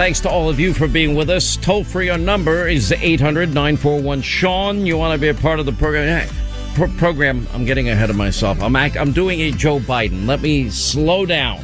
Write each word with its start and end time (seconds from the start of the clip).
Thanks 0.00 0.20
to 0.20 0.30
all 0.30 0.48
of 0.48 0.58
you 0.58 0.72
for 0.72 0.88
being 0.88 1.14
with 1.14 1.28
us. 1.28 1.58
Toll 1.58 1.84
free 1.84 2.08
on 2.08 2.24
number 2.24 2.66
is 2.66 2.90
800 2.90 3.50
941 3.50 4.22
Sean. 4.22 4.86
You 4.86 4.96
want 4.96 5.12
to 5.12 5.20
be 5.20 5.28
a 5.28 5.34
part 5.34 5.60
of 5.60 5.66
the 5.66 5.72
program? 5.72 6.26
Pro- 6.74 6.88
program, 6.92 7.46
I'm 7.52 7.66
getting 7.66 7.90
ahead 7.90 8.08
of 8.08 8.16
myself. 8.16 8.62
I'm, 8.62 8.76
act- 8.76 8.96
I'm 8.96 9.12
doing 9.12 9.42
a 9.42 9.50
Joe 9.50 9.78
Biden. 9.78 10.26
Let 10.26 10.40
me 10.40 10.70
slow 10.70 11.26
down. 11.26 11.62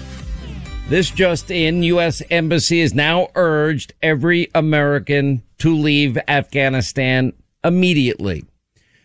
This 0.91 1.11
just 1.11 1.51
in, 1.51 1.83
U.S. 1.85 2.21
Embassy 2.31 2.83
has 2.83 2.93
now 2.93 3.29
urged 3.37 3.95
every 4.03 4.51
American 4.55 5.43
to 5.61 5.75
leave 5.75 6.19
Afghanistan 6.29 7.33
immediately. 7.65 8.45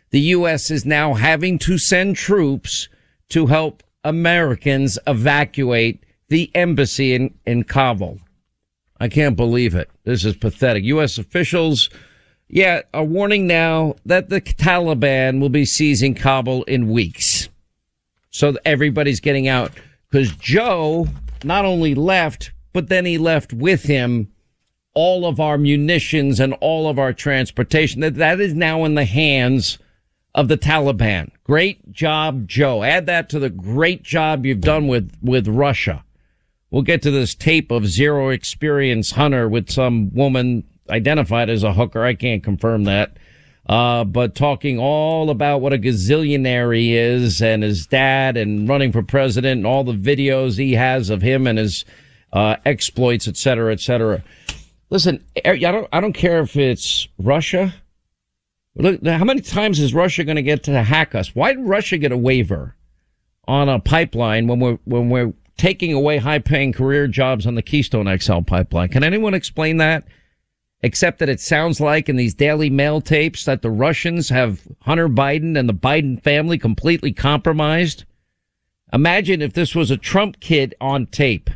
The 0.09 0.19
U.S. 0.19 0.69
is 0.69 0.85
now 0.85 1.13
having 1.13 1.57
to 1.59 1.77
send 1.77 2.17
troops 2.17 2.89
to 3.29 3.45
help 3.45 3.81
Americans 4.03 4.99
evacuate 5.07 6.03
the 6.27 6.51
embassy 6.53 7.15
in, 7.15 7.33
in 7.45 7.63
Kabul. 7.63 8.19
I 9.01 9.07
can't 9.07 9.35
believe 9.35 9.73
it. 9.73 9.89
This 10.03 10.23
is 10.23 10.35
pathetic. 10.35 10.83
U.S. 10.83 11.17
officials, 11.17 11.89
yeah, 12.47 12.81
are 12.93 13.03
warning 13.03 13.47
now 13.47 13.95
that 14.05 14.29
the 14.29 14.39
Taliban 14.39 15.41
will 15.41 15.49
be 15.49 15.65
seizing 15.65 16.13
Kabul 16.13 16.61
in 16.65 16.87
weeks. 16.87 17.49
So 18.29 18.55
everybody's 18.63 19.19
getting 19.19 19.47
out 19.47 19.71
because 20.07 20.35
Joe 20.35 21.07
not 21.43 21.65
only 21.65 21.95
left, 21.95 22.51
but 22.73 22.89
then 22.89 23.05
he 23.05 23.17
left 23.17 23.53
with 23.53 23.81
him 23.81 24.31
all 24.93 25.25
of 25.25 25.39
our 25.39 25.57
munitions 25.57 26.39
and 26.39 26.53
all 26.61 26.87
of 26.87 26.99
our 26.99 27.11
transportation. 27.11 28.01
That, 28.01 28.15
that 28.15 28.39
is 28.39 28.53
now 28.53 28.85
in 28.85 28.93
the 28.93 29.05
hands 29.05 29.79
of 30.35 30.47
the 30.47 30.59
Taliban. 30.59 31.31
Great 31.43 31.91
job, 31.91 32.47
Joe. 32.47 32.83
Add 32.83 33.07
that 33.07 33.29
to 33.31 33.39
the 33.39 33.49
great 33.49 34.03
job 34.03 34.45
you've 34.45 34.61
done 34.61 34.87
with, 34.87 35.11
with 35.23 35.47
Russia. 35.47 36.03
We'll 36.71 36.83
get 36.83 37.01
to 37.03 37.11
this 37.11 37.35
tape 37.35 37.69
of 37.69 37.85
zero 37.85 38.29
experience 38.29 39.11
Hunter 39.11 39.47
with 39.47 39.69
some 39.69 40.13
woman 40.13 40.63
identified 40.89 41.49
as 41.49 41.63
a 41.63 41.73
hooker. 41.73 42.03
I 42.03 42.13
can't 42.13 42.43
confirm 42.43 42.85
that. 42.85 43.17
Uh, 43.67 44.03
but 44.03 44.35
talking 44.35 44.79
all 44.79 45.29
about 45.29 45.61
what 45.61 45.73
a 45.73 45.77
gazillionaire 45.77 46.75
he 46.75 46.95
is 46.95 47.41
and 47.41 47.61
his 47.61 47.85
dad 47.85 48.35
and 48.35 48.67
running 48.67 48.91
for 48.91 49.03
president 49.03 49.59
and 49.59 49.67
all 49.67 49.83
the 49.83 49.93
videos 49.93 50.57
he 50.57 50.73
has 50.73 51.09
of 51.09 51.21
him 51.21 51.45
and 51.45 51.59
his, 51.59 51.85
uh, 52.33 52.55
exploits, 52.65 53.27
et 53.27 53.37
cetera, 53.37 53.71
et 53.71 53.79
cetera. 53.79 54.23
Listen, 54.89 55.23
I 55.45 55.57
don't, 55.57 55.87
I 55.93 55.99
don't 55.99 56.13
care 56.13 56.39
if 56.39 56.55
it's 56.55 57.07
Russia. 57.19 57.73
Look, 58.75 59.05
how 59.05 59.25
many 59.25 59.41
times 59.41 59.79
is 59.79 59.93
Russia 59.93 60.23
going 60.23 60.37
to 60.37 60.41
get 60.41 60.63
to 60.63 60.83
hack 60.83 61.13
us? 61.15 61.35
Why 61.35 61.53
did 61.53 61.65
Russia 61.65 61.97
get 61.97 62.11
a 62.11 62.17
waiver 62.17 62.75
on 63.47 63.69
a 63.69 63.79
pipeline 63.79 64.47
when 64.47 64.59
we're, 64.59 64.79
when 64.85 65.09
we're 65.09 65.33
taking 65.57 65.93
away 65.93 66.17
high 66.17 66.39
paying 66.39 66.73
career 66.73 67.07
jobs 67.07 67.45
on 67.45 67.55
the 67.55 67.61
Keystone 67.61 68.17
XL 68.17 68.41
pipeline. 68.41 68.89
Can 68.89 69.03
anyone 69.03 69.33
explain 69.33 69.77
that? 69.77 70.03
Except 70.83 71.19
that 71.19 71.29
it 71.29 71.39
sounds 71.39 71.79
like 71.79 72.09
in 72.09 72.15
these 72.15 72.33
Daily 72.33 72.69
Mail 72.69 73.01
tapes 73.01 73.45
that 73.45 73.61
the 73.61 73.69
Russians 73.69 74.29
have 74.29 74.61
Hunter 74.81 75.07
Biden 75.07 75.57
and 75.57 75.69
the 75.69 75.73
Biden 75.73 76.21
family 76.21 76.57
completely 76.57 77.11
compromised. 77.11 78.05
Imagine 78.91 79.41
if 79.41 79.53
this 79.53 79.75
was 79.75 79.91
a 79.91 79.97
Trump 79.97 80.39
kid 80.39 80.73
on 80.81 81.05
tape 81.05 81.49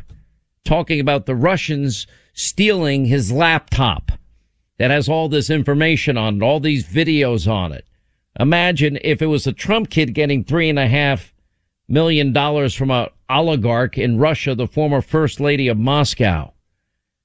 talking 0.64 1.00
about 1.00 1.26
the 1.26 1.34
Russians 1.34 2.06
stealing 2.34 3.06
his 3.06 3.32
laptop 3.32 4.12
that 4.78 4.90
has 4.90 5.08
all 5.08 5.28
this 5.28 5.50
information 5.50 6.16
on 6.16 6.36
it, 6.36 6.42
all 6.42 6.60
these 6.60 6.86
videos 6.86 7.50
on 7.50 7.72
it. 7.72 7.86
Imagine 8.38 8.98
if 9.02 9.22
it 9.22 9.26
was 9.26 9.46
a 9.46 9.52
Trump 9.52 9.90
kid 9.90 10.14
getting 10.14 10.44
three 10.44 10.68
and 10.68 10.78
a 10.78 10.86
half 10.86 11.32
million 11.88 12.32
dollars 12.32 12.74
from 12.74 12.90
a 12.90 13.10
oligarch 13.28 13.98
in 13.98 14.18
Russia, 14.18 14.54
the 14.54 14.66
former 14.66 15.00
first 15.00 15.40
lady 15.40 15.68
of 15.68 15.78
Moscow. 15.78 16.52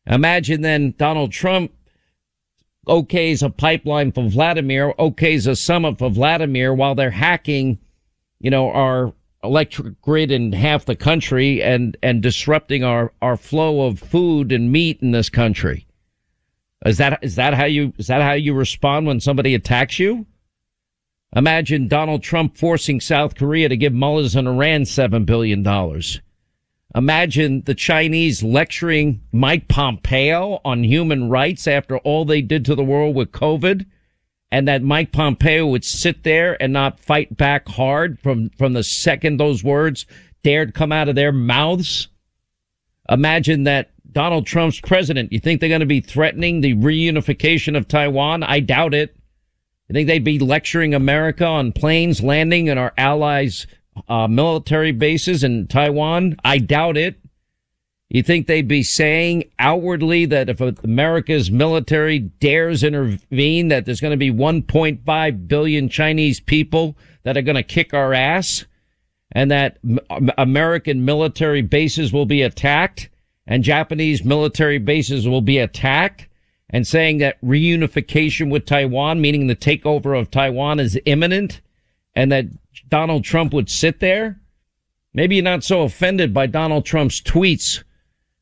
Imagine 0.08 0.62
then 0.62 0.94
Donald 0.98 1.32
Trump 1.32 1.72
okays 2.88 3.44
a 3.44 3.50
pipeline 3.50 4.12
for 4.12 4.28
Vladimir, 4.28 4.94
okays 4.98 5.48
a 5.48 5.56
summit 5.56 6.00
for 6.00 6.10
Vladimir 6.10 6.74
while 6.74 6.96
they're 6.96 7.12
hacking, 7.12 7.78
you 8.40 8.50
know, 8.50 8.72
our 8.72 9.14
electric 9.44 10.00
grid 10.02 10.32
in 10.32 10.54
half 10.54 10.86
the 10.86 10.96
country 10.96 11.62
and, 11.62 11.98
and 12.04 12.22
disrupting 12.22 12.84
our, 12.84 13.12
our 13.22 13.38
flow 13.38 13.86
of 13.86 14.00
food 14.00 14.52
and 14.52 14.72
meat 14.72 15.00
in 15.02 15.12
this 15.12 15.30
country. 15.30 15.88
Is 16.86 16.98
that, 16.98 17.20
is 17.22 17.36
that 17.36 17.54
how 17.54 17.66
you, 17.66 17.94
is 17.98 18.08
that 18.08 18.22
how 18.22 18.34
you 18.34 18.54
respond 18.54 19.06
when 19.06 19.20
somebody 19.20 19.54
attacks 19.54 20.00
you? 20.00 20.26
Imagine 21.36 21.88
Donald 21.88 22.24
Trump 22.24 22.58
forcing 22.58 23.00
South 23.00 23.36
Korea 23.36 23.70
to 23.70 23.78
give 23.78 23.94
mullahs 23.94 24.36
in 24.36 24.48
Iran 24.48 24.82
$7 24.82 25.26
billion. 25.26 25.66
Imagine 26.94 27.62
the 27.62 27.74
Chinese 27.74 28.44
lecturing 28.44 29.22
Mike 29.32 29.70
Pompeo 29.70 30.60
on 30.66 30.84
human 30.84 31.30
rights 31.30 31.68
after 31.68 31.98
all 32.00 32.26
they 32.26 32.42
did 32.42 32.66
to 32.66 32.76
the 32.76 32.84
world 32.84 33.16
with 33.16 33.32
COVID. 33.32 33.86
And 34.52 34.68
that 34.68 34.84
Mike 34.84 35.14
Pompeo 35.14 35.66
would 35.68 35.86
sit 35.86 36.24
there 36.24 36.62
and 36.62 36.74
not 36.74 37.00
fight 37.00 37.38
back 37.38 37.70
hard 37.70 38.20
from, 38.20 38.50
from 38.50 38.74
the 38.74 38.84
second 38.84 39.38
those 39.38 39.64
words 39.64 40.06
dared 40.44 40.74
come 40.74 40.92
out 40.92 41.08
of 41.08 41.16
their 41.16 41.32
mouths. 41.32 42.10
Imagine 43.10 43.64
that 43.64 43.92
Donald 44.12 44.46
Trump's 44.46 44.82
president. 44.82 45.32
You 45.32 45.40
think 45.40 45.62
they're 45.62 45.70
going 45.70 45.80
to 45.80 45.86
be 45.86 46.02
threatening 46.02 46.60
the 46.60 46.76
reunification 46.76 47.78
of 47.78 47.88
Taiwan? 47.88 48.44
I 48.44 48.60
doubt 48.60 48.94
it. 48.94 49.16
You 49.92 49.94
think 49.96 50.08
they'd 50.08 50.24
be 50.24 50.40
lecturing 50.40 50.94
America 50.94 51.46
on 51.46 51.74
planes 51.74 52.24
landing 52.24 52.68
in 52.68 52.78
our 52.78 52.94
allies' 52.98 53.68
uh, 54.08 54.26
military 54.26 54.94
bases 54.94 55.44
in 55.44 55.68
Taiwan? 55.68 56.38
I 56.46 56.60
doubt 56.60 56.96
it. 56.96 57.20
You 58.08 58.24
think 58.24 58.48
they'd 58.48 58.70
be 58.70 58.84
saying 58.84 59.52
outwardly 59.60 60.26
that 60.28 60.48
if 60.48 60.62
America's 60.62 61.52
military 61.52 62.20
dares 62.20 62.86
intervene, 62.86 63.68
that 63.68 63.86
there's 63.86 64.00
going 64.00 64.12
to 64.12 64.18
be 64.18 64.32
1.5 64.32 65.48
billion 65.50 65.90
Chinese 65.90 66.40
people 66.40 66.96
that 67.24 67.36
are 67.36 67.42
going 67.42 67.56
to 67.56 67.64
kick 67.64 67.94
our 67.94 68.14
ass 68.14 68.64
and 69.34 69.52
that 69.52 69.78
American 70.38 71.04
military 71.04 71.64
bases 71.64 72.14
will 72.14 72.26
be 72.26 72.44
attacked 72.44 73.10
and 73.46 73.62
Japanese 73.62 74.24
military 74.24 74.78
bases 74.78 75.28
will 75.28 75.42
be 75.42 75.58
attacked? 75.58 76.30
And 76.72 76.88
saying 76.88 77.18
that 77.20 77.42
reunification 77.42 78.50
with 78.50 78.66
Taiwan, 78.66 79.22
meaning 79.22 79.48
the 79.48 79.56
takeover 79.56 80.18
of 80.18 80.32
Taiwan 80.32 80.80
is 80.80 81.00
imminent 81.06 81.62
and 82.16 82.32
that 82.32 82.46
Donald 82.88 83.24
Trump 83.24 83.54
would 83.54 83.70
sit 83.70 84.00
there. 84.00 84.40
Maybe 85.14 85.36
you're 85.36 85.44
not 85.44 85.64
so 85.64 85.82
offended 85.82 86.34
by 86.34 86.48
Donald 86.48 86.86
Trump's 86.86 87.22
tweets. 87.22 87.84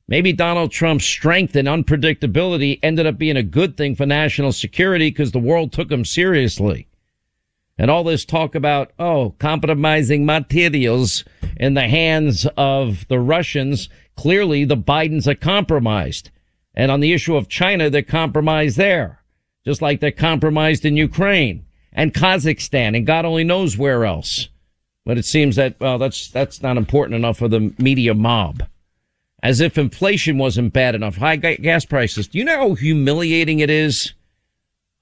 Maybe 0.08 0.34
Donald 0.34 0.72
Trump's 0.72 1.06
strength 1.06 1.56
and 1.56 1.68
unpredictability 1.68 2.80
ended 2.82 3.06
up 3.06 3.18
being 3.18 3.38
a 3.38 3.44
good 3.44 3.78
thing 3.78 3.96
for 3.96 4.06
national 4.06 4.52
security 4.52 5.10
because 5.10 5.32
the 5.32 5.40
world 5.40 5.72
took 5.72 5.92
him 5.92 6.06
seriously. 6.06 6.88
And 7.78 7.90
all 7.90 8.04
this 8.04 8.26
talk 8.26 8.56
about, 8.56 8.92
oh, 9.00 9.36
compromising 9.40 10.26
materials 10.26 11.24
in 11.58 11.76
the 11.76 11.88
hands 11.88 12.46
of 12.58 13.08
the 13.08 13.20
Russians. 13.20 13.88
Clearly 14.18 14.66
the 14.66 14.76
Bidens 14.76 15.28
are 15.28 15.36
compromised. 15.36 16.30
And 16.75 16.91
on 16.91 17.00
the 17.00 17.13
issue 17.13 17.35
of 17.35 17.50
China, 17.50 17.90
they're 17.90 18.02
compromised 18.02 18.78
there, 18.78 19.22
just 19.66 19.81
like 19.81 20.00
they're 20.00 20.12
compromised 20.12 20.85
in 20.85 20.97
Ukraine 20.97 21.66
and 21.94 22.13
Kazakhstan 22.13 22.96
and 22.96 23.06
God 23.06 23.25
only 23.25 23.44
knows 23.44 23.78
where 23.78 24.06
else. 24.06 24.50
But 25.06 25.18
it 25.18 25.25
seems 25.25 25.56
that, 25.56 25.80
well, 25.80 25.97
that's, 25.97 26.30
that's 26.30 26.62
not 26.62 26.78
important 26.78 27.16
enough 27.16 27.38
for 27.38 27.47
the 27.47 27.74
media 27.78 28.13
mob. 28.13 28.63
As 29.41 29.62
if 29.62 29.78
inflation 29.78 30.38
wasn't 30.38 30.74
bad 30.74 30.96
enough. 30.96 31.16
High 31.16 31.38
gas 31.38 31.85
prices. 31.85 32.28
Do 32.28 32.38
you 32.38 32.44
know 32.44 32.57
how 32.57 32.74
humiliating 32.75 33.59
it 33.59 33.69
is? 33.69 34.13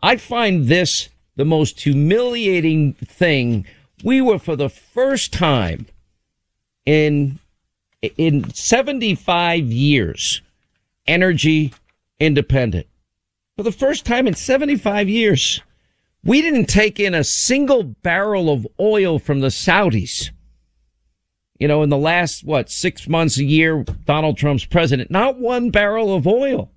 I 0.02 0.18
find 0.18 0.68
this 0.68 1.10
the 1.36 1.46
most 1.46 1.82
humiliating 1.82 2.94
thing. 2.94 3.66
We 4.04 4.22
were 4.22 4.40
for 4.40 4.56
the 4.56 4.70
first 4.70 5.34
time 5.34 5.88
in, 6.86 7.40
in 8.02 8.54
75 8.54 9.66
years, 9.72 10.42
energy 11.08 11.74
independent. 12.20 12.88
For 13.56 13.64
the 13.64 13.72
first 13.72 14.06
time 14.06 14.28
in 14.28 14.34
75 14.34 15.10
years, 15.10 15.62
we 16.24 16.42
didn't 16.42 16.66
take 16.66 17.00
in 17.00 17.14
a 17.14 17.24
single 17.24 17.84
barrel 17.84 18.50
of 18.50 18.68
oil 18.80 19.18
from 19.18 19.40
the 19.40 19.48
Saudis. 19.48 20.32
You 21.58 21.68
know, 21.68 21.82
in 21.82 21.90
the 21.90 21.98
last, 21.98 22.44
what, 22.44 22.70
six 22.70 23.08
months, 23.08 23.38
a 23.40 23.44
year, 23.44 23.84
Donald 24.06 24.38
Trump's 24.38 24.66
president, 24.66 25.10
not 25.10 25.40
one 25.40 25.72
barrel 25.72 26.14
of 26.14 26.28
oil. 26.28 26.72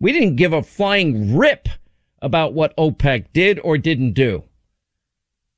We 0.00 0.12
didn't 0.12 0.36
give 0.36 0.52
a 0.52 0.62
flying 0.62 1.36
rip 1.36 1.68
about 2.20 2.52
what 2.52 2.76
OPEC 2.76 3.26
did 3.32 3.58
or 3.60 3.78
didn't 3.78 4.12
do. 4.12 4.44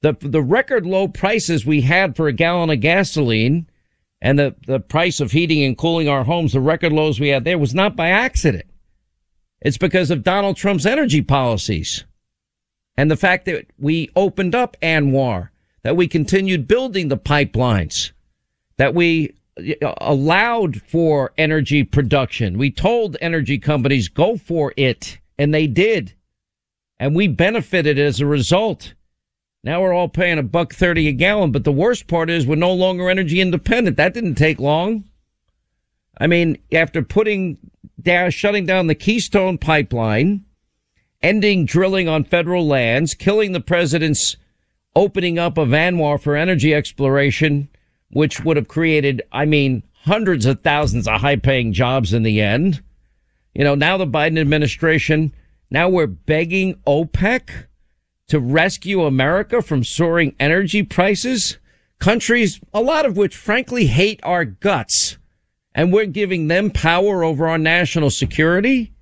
The, 0.02 0.16
the 0.20 0.42
record 0.42 0.86
low 0.86 1.08
prices 1.08 1.66
we 1.66 1.80
had 1.80 2.14
for 2.14 2.28
a 2.28 2.32
gallon 2.32 2.70
of 2.70 2.80
gasoline 2.80 3.68
and 4.20 4.38
the, 4.38 4.54
the 4.66 4.80
price 4.80 5.20
of 5.20 5.32
heating 5.32 5.64
and 5.64 5.78
cooling 5.78 6.08
our 6.08 6.24
homes, 6.24 6.52
the 6.52 6.60
record 6.60 6.92
lows 6.92 7.20
we 7.20 7.28
had 7.28 7.44
there 7.44 7.58
was 7.58 7.74
not 7.74 7.96
by 7.96 8.08
accident. 8.08 8.66
It's 9.60 9.78
because 9.78 10.10
of 10.10 10.22
Donald 10.22 10.56
Trump's 10.56 10.86
energy 10.86 11.22
policies 11.22 12.04
and 12.96 13.10
the 13.10 13.16
fact 13.16 13.44
that 13.46 13.66
we 13.78 14.10
opened 14.16 14.54
up 14.54 14.76
ANWR, 14.82 15.50
that 15.82 15.96
we 15.96 16.08
continued 16.08 16.66
building 16.66 17.08
the 17.08 17.16
pipelines, 17.16 18.10
that 18.76 18.94
we 18.94 19.34
allowed 20.00 20.82
for 20.82 21.32
energy 21.38 21.84
production. 21.84 22.58
We 22.58 22.70
told 22.70 23.16
energy 23.20 23.58
companies 23.58 24.08
go 24.08 24.36
for 24.36 24.72
it 24.76 25.18
and 25.38 25.54
they 25.54 25.66
did. 25.66 26.14
And 26.98 27.14
we 27.14 27.28
benefited 27.28 27.98
as 27.98 28.20
a 28.20 28.26
result. 28.26 28.94
Now 29.68 29.82
we're 29.82 29.92
all 29.92 30.08
paying 30.08 30.38
a 30.38 30.42
buck 30.42 30.72
30 30.72 31.08
a 31.08 31.12
gallon. 31.12 31.52
But 31.52 31.64
the 31.64 31.72
worst 31.72 32.06
part 32.06 32.30
is 32.30 32.46
we're 32.46 32.54
no 32.54 32.72
longer 32.72 33.10
energy 33.10 33.38
independent. 33.38 33.98
That 33.98 34.14
didn't 34.14 34.36
take 34.36 34.58
long. 34.58 35.04
I 36.16 36.26
mean, 36.26 36.56
after 36.72 37.02
putting 37.02 37.58
down, 38.00 38.30
shutting 38.30 38.64
down 38.64 38.86
the 38.86 38.94
Keystone 38.94 39.58
pipeline, 39.58 40.46
ending 41.20 41.66
drilling 41.66 42.08
on 42.08 42.24
federal 42.24 42.66
lands, 42.66 43.12
killing 43.12 43.52
the 43.52 43.60
president's 43.60 44.38
opening 44.96 45.38
up 45.38 45.58
of 45.58 45.68
ANWR 45.68 46.18
for 46.18 46.34
energy 46.34 46.72
exploration, 46.72 47.68
which 48.10 48.40
would 48.40 48.56
have 48.56 48.68
created, 48.68 49.20
I 49.32 49.44
mean, 49.44 49.82
hundreds 50.04 50.46
of 50.46 50.62
thousands 50.62 51.06
of 51.06 51.20
high 51.20 51.36
paying 51.36 51.74
jobs 51.74 52.14
in 52.14 52.22
the 52.22 52.40
end. 52.40 52.82
You 53.52 53.64
know, 53.64 53.74
now 53.74 53.98
the 53.98 54.06
Biden 54.06 54.40
administration, 54.40 55.34
now 55.70 55.90
we're 55.90 56.06
begging 56.06 56.76
OPEC 56.86 57.66
to 58.28 58.38
rescue 58.38 59.04
America 59.04 59.60
from 59.60 59.82
soaring 59.82 60.34
energy 60.38 60.82
prices. 60.82 61.58
Countries, 61.98 62.60
a 62.72 62.80
lot 62.80 63.04
of 63.04 63.16
which 63.16 63.36
frankly 63.36 63.86
hate 63.86 64.20
our 64.22 64.44
guts. 64.44 65.18
And 65.74 65.92
we're 65.92 66.06
giving 66.06 66.48
them 66.48 66.70
power 66.70 67.24
over 67.24 67.48
our 67.48 67.58
national 67.58 68.10
security. 68.10 68.92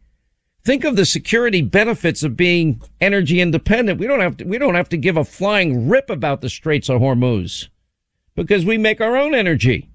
Think 0.64 0.84
of 0.84 0.96
the 0.96 1.06
security 1.06 1.62
benefits 1.62 2.23
of 2.23 2.37
being 2.37 2.82
energy 3.00 3.40
independent. 3.40 4.00
We 4.00 4.06
don't 4.06 4.20
have 4.20 4.37
to, 4.38 4.44
we 4.44 4.58
don't 4.58 4.75
have 4.75 4.88
to 4.90 4.96
give 4.96 5.17
a 5.17 5.25
flying 5.25 5.88
rip 5.88 6.11
about 6.11 6.40
the 6.40 6.50
Straits 6.50 6.88
of 6.88 7.00
Hormuz 7.00 7.69
because 8.34 8.64
we 8.64 8.76
make 8.76 9.00
our 9.00 9.17
own 9.17 9.34
energy, 9.34 9.88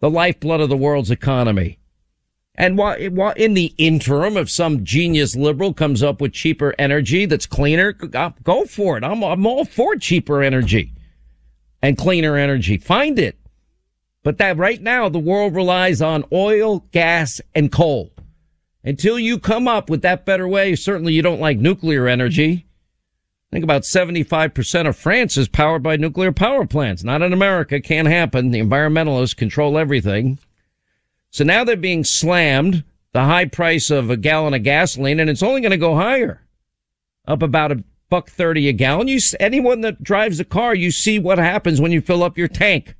the 0.00 0.10
lifeblood 0.10 0.60
of 0.60 0.68
the 0.68 0.76
world's 0.76 1.10
economy. 1.10 1.78
And 2.54 2.76
while, 2.76 3.32
in 3.36 3.54
the 3.54 3.74
interim, 3.78 4.36
if 4.36 4.50
some 4.50 4.84
genius 4.84 5.34
liberal 5.34 5.72
comes 5.72 6.02
up 6.02 6.20
with 6.20 6.32
cheaper 6.32 6.74
energy 6.78 7.24
that's 7.24 7.46
cleaner, 7.46 7.92
go 7.92 8.66
for 8.66 8.98
it. 8.98 9.04
I'm, 9.04 9.22
I'm 9.22 9.46
all 9.46 9.64
for 9.64 9.96
cheaper 9.96 10.42
energy 10.42 10.92
and 11.80 11.96
cleaner 11.96 12.36
energy. 12.36 12.76
Find 12.76 13.18
it. 13.18 13.38
But 14.22 14.38
that 14.38 14.56
right 14.56 14.80
now, 14.80 15.08
the 15.08 15.18
world 15.18 15.54
relies 15.54 16.00
on 16.00 16.24
oil, 16.32 16.80
gas, 16.92 17.40
and 17.54 17.72
coal. 17.72 18.12
Until 18.84 19.18
you 19.18 19.38
come 19.38 19.66
up 19.66 19.88
with 19.88 20.02
that 20.02 20.26
better 20.26 20.46
way, 20.46 20.74
certainly 20.76 21.12
you 21.12 21.22
don't 21.22 21.40
like 21.40 21.58
nuclear 21.58 22.06
energy. 22.06 22.66
I 23.50 23.56
think 23.56 23.64
about 23.64 23.82
75% 23.82 24.88
of 24.88 24.96
France 24.96 25.36
is 25.36 25.48
powered 25.48 25.82
by 25.82 25.96
nuclear 25.96 26.32
power 26.32 26.66
plants. 26.66 27.02
Not 27.02 27.22
in 27.22 27.32
America. 27.32 27.80
Can't 27.80 28.08
happen. 28.08 28.50
The 28.50 28.60
environmentalists 28.60 29.36
control 29.36 29.76
everything. 29.76 30.38
So 31.32 31.44
now 31.44 31.64
they're 31.64 31.76
being 31.76 32.04
slammed 32.04 32.84
the 33.12 33.24
high 33.24 33.46
price 33.46 33.90
of 33.90 34.10
a 34.10 34.16
gallon 34.16 34.54
of 34.54 34.62
gasoline 34.62 35.18
and 35.18 35.28
it's 35.28 35.42
only 35.42 35.62
going 35.62 35.72
to 35.72 35.78
go 35.78 35.96
higher. 35.96 36.42
Up 37.26 37.42
about 37.42 37.72
a 37.72 37.82
buck 38.10 38.28
30 38.28 38.68
a 38.68 38.72
gallon. 38.72 39.08
You, 39.08 39.18
anyone 39.40 39.80
that 39.80 40.02
drives 40.02 40.38
a 40.38 40.44
car, 40.44 40.74
you 40.74 40.90
see 40.90 41.18
what 41.18 41.38
happens 41.38 41.80
when 41.80 41.90
you 41.90 42.02
fill 42.02 42.22
up 42.22 42.36
your 42.36 42.48
tank. 42.48 42.94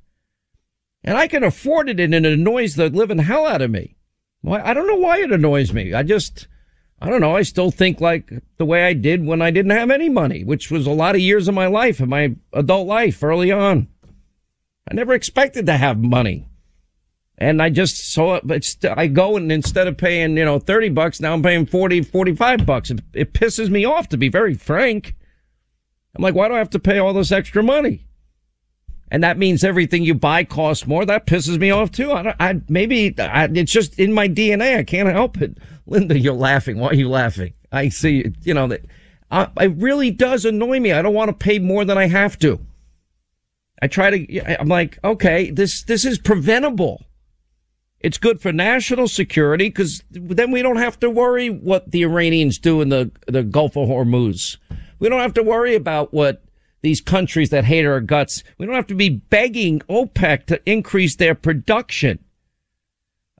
And 1.03 1.15
I 1.15 1.27
can 1.27 1.43
afford 1.43 1.89
it 1.89 1.99
and 1.99 2.13
it 2.13 2.25
annoys 2.25 2.75
the 2.75 2.89
living 2.89 3.19
hell 3.19 3.45
out 3.45 3.61
of 3.61 3.69
me. 3.69 3.95
Why? 4.41 4.61
I 4.61 4.73
don't 4.73 4.87
know 4.87 4.95
why 4.95 5.19
it 5.19 5.31
annoys 5.31 5.71
me. 5.71 5.93
I 5.93 6.01
just, 6.01 6.47
I 6.99 7.09
don't 7.09 7.21
know. 7.21 7.35
I 7.35 7.43
still 7.43 7.69
think 7.69 8.01
like 8.01 8.31
the 8.57 8.65
way 8.65 8.85
I 8.85 8.93
did 8.93 9.25
when 9.25 9.43
I 9.43 9.51
didn't 9.51 9.71
have 9.71 9.91
any 9.91 10.09
money, 10.09 10.43
which 10.43 10.71
was 10.71 10.87
a 10.87 10.91
lot 10.91 11.13
of 11.13 11.21
years 11.21 11.47
of 11.47 11.53
my 11.53 11.67
life, 11.67 11.99
of 11.99 12.09
my 12.09 12.35
adult 12.51 12.87
life 12.87 13.21
early 13.21 13.51
on. 13.51 13.89
I 14.89 14.95
never 14.95 15.13
expected 15.13 15.67
to 15.67 15.77
have 15.77 15.99
money. 15.99 16.47
And 17.43 17.61
I 17.61 17.69
just 17.69 18.13
saw 18.13 18.35
it, 18.35 18.47
but 18.47 18.65
I 18.97 19.07
go 19.07 19.35
and 19.35 19.51
instead 19.51 19.87
of 19.87 19.97
paying, 19.97 20.37
you 20.37 20.45
know, 20.45 20.59
30 20.59 20.89
bucks, 20.89 21.19
now 21.19 21.33
I'm 21.33 21.43
paying 21.43 21.65
40, 21.65 22.01
45 22.01 22.65
bucks. 22.65 22.89
It, 22.89 23.01
it 23.13 23.33
pisses 23.33 23.69
me 23.69 23.85
off 23.85 24.09
to 24.09 24.17
be 24.17 24.29
very 24.29 24.53
frank. 24.53 25.15
I'm 26.15 26.23
like, 26.23 26.35
why 26.35 26.47
do 26.47 26.55
I 26.55 26.59
have 26.59 26.69
to 26.71 26.79
pay 26.79 26.99
all 26.99 27.13
this 27.13 27.31
extra 27.31 27.63
money? 27.63 28.07
and 29.13 29.23
that 29.23 29.37
means 29.37 29.63
everything 29.63 30.03
you 30.03 30.15
buy 30.15 30.43
costs 30.43 30.87
more. 30.87 31.05
That 31.05 31.27
pisses 31.27 31.59
me 31.59 31.69
off 31.69 31.91
too. 31.91 32.11
I, 32.11 32.33
I 32.39 32.61
maybe 32.67 33.13
I, 33.19 33.45
it's 33.53 33.71
just 33.71 33.99
in 33.99 34.11
my 34.11 34.27
DNA. 34.27 34.79
I 34.79 34.83
can't 34.83 35.07
help 35.07 35.39
it. 35.39 35.55
Linda, 35.85 36.17
you're 36.17 36.33
laughing. 36.33 36.79
Why 36.79 36.89
are 36.89 36.95
you 36.95 37.09
laughing? 37.09 37.53
I 37.71 37.89
see. 37.89 38.33
You 38.41 38.55
know 38.55 38.67
that 38.67 38.81
uh, 39.29 39.47
it 39.59 39.75
really 39.77 40.09
does 40.09 40.45
annoy 40.45 40.79
me. 40.79 40.93
I 40.93 41.03
don't 41.03 41.13
want 41.13 41.29
to 41.29 41.33
pay 41.33 41.59
more 41.59 41.85
than 41.85 41.95
I 41.95 42.07
have 42.07 42.39
to. 42.39 42.59
I 43.83 43.87
try 43.87 44.09
to. 44.09 44.59
I'm 44.59 44.67
like, 44.67 44.97
okay, 45.03 45.51
this 45.51 45.83
this 45.83 46.05
is 46.05 46.17
preventable. 46.17 47.05
It's 48.03 48.17
good 48.17 48.41
for 48.41 48.51
national 48.51 49.07
security 49.07 49.69
because 49.69 50.03
then 50.11 50.51
we 50.51 50.61
don't 50.61 50.75
have 50.75 50.99
to 50.99 51.09
worry 51.09 51.49
what 51.49 51.89
the 51.89 52.03
Iranians 52.03 52.59
do 52.59 52.81
in 52.81 52.89
the 52.89 53.09
the 53.27 53.43
Gulf 53.43 53.77
of 53.77 53.87
Hormuz. 53.87 54.57
We 54.99 55.07
don't 55.07 55.21
have 55.21 55.33
to 55.35 55.43
worry 55.43 55.73
about 55.73 56.13
what 56.13 56.43
these 56.81 56.99
countries 56.99 57.49
that 57.51 57.63
hate 57.63 57.85
our 57.85 58.01
guts. 58.01 58.43
We 58.57 58.65
don't 58.65 58.75
have 58.75 58.87
to 58.87 58.95
be 58.95 59.09
begging 59.09 59.79
OPEC 59.89 60.45
to 60.47 60.69
increase 60.69 61.15
their 61.15 61.33
production. 61.33 62.19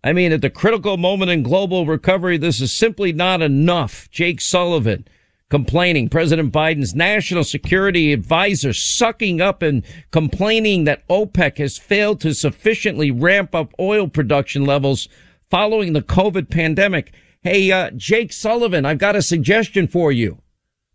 I 0.02 0.14
mean, 0.14 0.32
at 0.32 0.42
the 0.42 0.50
critical 0.50 0.98
moment 0.98 1.32
in 1.32 1.44
global 1.44 1.86
recovery, 1.86 2.38
this 2.38 2.62
is 2.62 2.72
simply 2.72 3.12
not 3.12 3.42
enough. 3.42 4.10
Jake 4.12 4.40
Sullivan 4.40 5.06
complaining, 5.50 6.10
President 6.10 6.52
Biden's 6.52 6.96
national 6.96 7.44
security 7.44 8.14
advisor 8.14 8.74
sucking 8.74 9.42
up 9.42 9.62
and 9.62 9.84
complaining 10.12 10.86
that 10.86 11.08
OPEC 11.08 11.58
has 11.58 11.78
failed 11.78 12.20
to 12.22 12.34
sufficiently 12.34 13.12
ramp 13.12 13.54
up 13.54 13.74
oil 13.80 14.08
production 14.08 14.66
levels 14.66 15.08
following 15.50 15.94
the 15.94 16.02
COVID 16.02 16.50
pandemic. 16.50 17.14
Hey, 17.42 17.72
uh, 17.72 17.92
Jake 17.92 18.34
Sullivan, 18.34 18.86
I've 18.86 18.98
got 18.98 19.16
a 19.16 19.22
suggestion 19.22 19.88
for 19.88 20.12
you. 20.12 20.40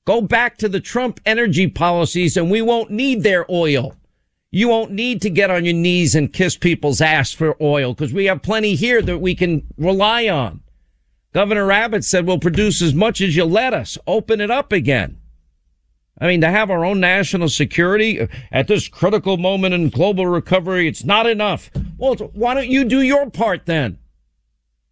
Go 0.04 0.22
back 0.22 0.56
to 0.58 0.68
the 0.68 0.80
Trump 0.80 1.20
energy 1.26 1.66
policies 1.66 2.36
and 2.36 2.50
we 2.50 2.62
won't 2.62 2.90
need 2.90 3.22
their 3.22 3.44
oil. 3.50 3.94
You 4.50 4.68
won't 4.70 4.90
need 4.90 5.20
to 5.22 5.30
get 5.30 5.50
on 5.50 5.66
your 5.66 5.74
knees 5.74 6.14
and 6.14 6.32
kiss 6.32 6.56
people's 6.56 7.02
ass 7.02 7.32
for 7.32 7.56
oil 7.60 7.92
because 7.92 8.14
we 8.14 8.24
have 8.24 8.40
plenty 8.40 8.74
here 8.74 9.02
that 9.02 9.18
we 9.18 9.34
can 9.34 9.66
rely 9.76 10.26
on. 10.26 10.62
Governor 11.32 11.70
Abbott 11.70 12.04
said 12.04 12.26
we'll 12.26 12.38
produce 12.38 12.80
as 12.82 12.94
much 12.94 13.20
as 13.20 13.36
you 13.36 13.44
let 13.44 13.74
us. 13.74 13.98
Open 14.06 14.40
it 14.40 14.50
up 14.50 14.72
again. 14.72 15.20
I 16.20 16.26
mean, 16.26 16.40
to 16.40 16.50
have 16.50 16.70
our 16.70 16.84
own 16.84 16.98
national 16.98 17.48
security 17.48 18.26
at 18.50 18.66
this 18.66 18.88
critical 18.88 19.36
moment 19.36 19.74
in 19.74 19.90
global 19.90 20.26
recovery, 20.26 20.88
it's 20.88 21.04
not 21.04 21.26
enough. 21.26 21.70
Well, 21.96 22.14
why 22.14 22.54
don't 22.54 22.68
you 22.68 22.84
do 22.84 23.00
your 23.00 23.30
part 23.30 23.66
then? 23.66 23.98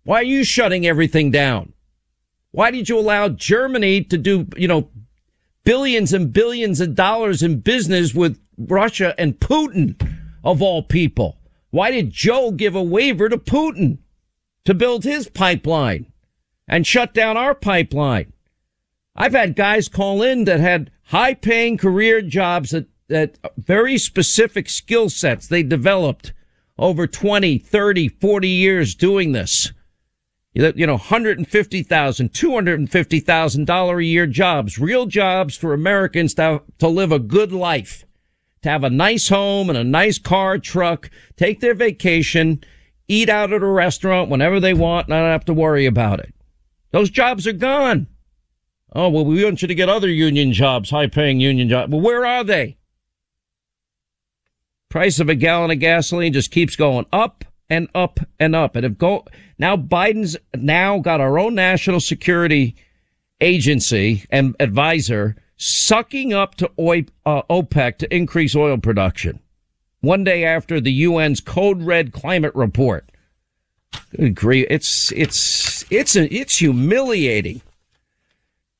Why 0.04 0.20
are 0.20 0.24
you 0.24 0.44
shutting 0.44 0.86
everything 0.86 1.30
down? 1.32 1.72
Why 2.52 2.70
did 2.70 2.88
you 2.88 2.98
allow 2.98 3.28
Germany 3.28 4.04
to 4.04 4.16
do, 4.16 4.46
you 4.56 4.68
know, 4.68 4.88
billions 5.64 6.12
and 6.12 6.32
billions 6.32 6.80
of 6.80 6.94
dollars 6.94 7.42
in 7.42 7.60
business 7.60 8.14
with 8.14 8.38
Russia 8.56 9.14
and 9.18 9.38
Putin 9.38 10.00
of 10.44 10.62
all 10.62 10.82
people. 10.82 11.38
Why 11.70 11.90
did 11.90 12.12
Joe 12.12 12.52
give 12.52 12.74
a 12.74 12.82
waiver 12.82 13.28
to 13.28 13.36
Putin 13.36 13.98
to 14.64 14.74
build 14.74 15.04
his 15.04 15.28
pipeline 15.28 16.06
and 16.68 16.86
shut 16.86 17.14
down 17.14 17.36
our 17.36 17.54
pipeline? 17.54 18.32
I've 19.14 19.32
had 19.32 19.56
guys 19.56 19.88
call 19.88 20.22
in 20.22 20.44
that 20.44 20.60
had 20.60 20.90
high 21.04 21.34
paying 21.34 21.78
career 21.78 22.22
jobs 22.22 22.70
that, 22.70 22.86
that 23.08 23.38
very 23.56 23.98
specific 23.98 24.68
skill 24.68 25.08
sets 25.08 25.46
they 25.46 25.62
developed 25.62 26.32
over 26.78 27.06
20, 27.06 27.58
30, 27.58 28.08
40 28.08 28.48
years 28.48 28.94
doing 28.94 29.32
this 29.32 29.72
you 30.56 30.86
know, 30.86 30.96
$150,000, 30.96 31.86
$250,000 31.86 33.98
a 33.98 34.04
year 34.04 34.26
jobs, 34.26 34.78
real 34.78 35.04
jobs 35.04 35.54
for 35.54 35.74
Americans 35.74 36.32
to, 36.34 36.62
to 36.78 36.88
live 36.88 37.12
a 37.12 37.18
good 37.18 37.52
life, 37.52 38.06
to 38.62 38.70
have 38.70 38.82
a 38.82 38.88
nice 38.88 39.28
home 39.28 39.68
and 39.68 39.76
a 39.76 39.84
nice 39.84 40.18
car, 40.18 40.58
truck, 40.58 41.10
take 41.36 41.60
their 41.60 41.74
vacation, 41.74 42.64
eat 43.06 43.28
out 43.28 43.52
at 43.52 43.62
a 43.62 43.66
restaurant 43.66 44.30
whenever 44.30 44.58
they 44.58 44.72
want, 44.72 45.10
not 45.10 45.26
have 45.26 45.44
to 45.44 45.52
worry 45.52 45.84
about 45.84 46.20
it. 46.20 46.32
Those 46.90 47.10
jobs 47.10 47.46
are 47.46 47.52
gone. 47.52 48.06
Oh, 48.92 49.08
well, 49.08 49.24
we 49.24 49.44
want 49.44 49.62
you 49.62 49.68
to 49.68 49.74
get 49.74 49.88
other 49.88 50.08
union 50.08 50.52
jobs, 50.52 50.90
high 50.90 51.08
paying 51.08 51.40
union 51.40 51.68
jobs. 51.68 51.92
Well, 51.92 52.00
where 52.00 52.24
are 52.24 52.44
they? 52.44 52.78
Price 54.88 55.18
of 55.18 55.28
a 55.28 55.34
gallon 55.34 55.70
of 55.70 55.80
gasoline 55.80 56.32
just 56.32 56.50
keeps 56.50 56.76
going 56.76 57.06
up 57.12 57.44
and 57.68 57.88
up 57.94 58.20
and 58.38 58.54
up. 58.54 58.76
And 58.76 58.86
if 58.86 58.96
go 58.96 59.24
now, 59.58 59.76
Biden's 59.76 60.36
now 60.54 60.98
got 60.98 61.20
our 61.20 61.38
own 61.38 61.54
national 61.54 62.00
security 62.00 62.76
agency 63.40 64.24
and 64.30 64.54
advisor 64.60 65.36
sucking 65.56 66.32
up 66.32 66.54
to 66.56 66.66
uh, 66.66 67.42
OPEC 67.50 67.98
to 67.98 68.14
increase 68.14 68.54
oil 68.54 68.78
production. 68.78 69.40
One 70.00 70.24
day 70.24 70.44
after 70.44 70.80
the 70.80 71.04
UN's 71.04 71.40
code 71.40 71.82
red 71.82 72.12
climate 72.12 72.54
report. 72.54 73.10
Agree. 74.18 74.66
It's, 74.70 75.12
it's, 75.12 75.84
it's, 75.90 76.16
a, 76.16 76.32
it's 76.34 76.58
humiliating. 76.58 77.60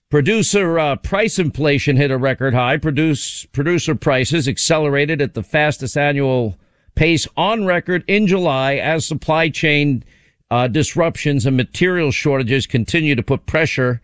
Producer 0.08 0.78
uh, 0.78 0.96
price 0.96 1.38
inflation 1.38 1.96
hit 1.96 2.10
a 2.10 2.16
record 2.16 2.54
high. 2.54 2.76
Produce, 2.76 3.44
producer 3.46 3.94
prices 3.94 4.46
accelerated 4.46 5.20
at 5.20 5.34
the 5.34 5.42
fastest 5.42 5.96
annual 5.96 6.56
pace 6.94 7.26
on 7.36 7.66
record 7.66 8.04
in 8.06 8.26
July 8.26 8.76
as 8.76 9.04
supply 9.04 9.48
chain 9.48 10.04
uh, 10.50 10.68
disruptions 10.68 11.44
and 11.44 11.56
material 11.56 12.10
shortages 12.10 12.66
continue 12.66 13.14
to 13.14 13.22
put 13.22 13.46
pressure 13.46 14.00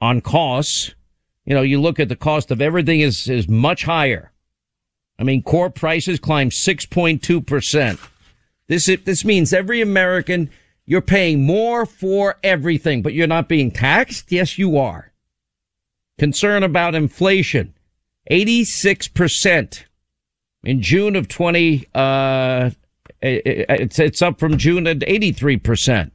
on 0.00 0.20
costs. 0.20 0.94
You 1.46 1.54
know, 1.54 1.62
you 1.62 1.80
look 1.80 1.98
at 1.98 2.08
the 2.08 2.16
cost 2.16 2.50
of 2.50 2.60
everything 2.60 3.00
is, 3.00 3.28
is 3.28 3.48
much 3.48 3.84
higher. 3.84 4.32
I 5.18 5.24
mean, 5.24 5.42
core 5.42 5.70
prices 5.70 6.20
climbed 6.20 6.52
6.2%. 6.52 8.08
This, 8.68 8.86
this 9.04 9.24
means 9.24 9.52
every 9.52 9.80
American, 9.80 10.50
you're 10.84 11.00
paying 11.00 11.44
more 11.44 11.86
for 11.86 12.36
everything, 12.42 13.02
but 13.02 13.12
you're 13.12 13.26
not 13.26 13.48
being 13.48 13.70
taxed. 13.70 14.30
Yes, 14.32 14.58
you 14.58 14.76
are. 14.78 15.12
Concern 16.18 16.62
about 16.62 16.94
inflation. 16.94 17.74
86% 18.30 19.84
in 20.64 20.82
June 20.82 21.14
of 21.14 21.28
20, 21.28 21.86
uh, 21.94 22.70
it's, 23.22 23.98
it's 23.98 24.22
up 24.22 24.40
from 24.40 24.56
June 24.56 24.86
at 24.86 24.98
83%. 24.98 26.10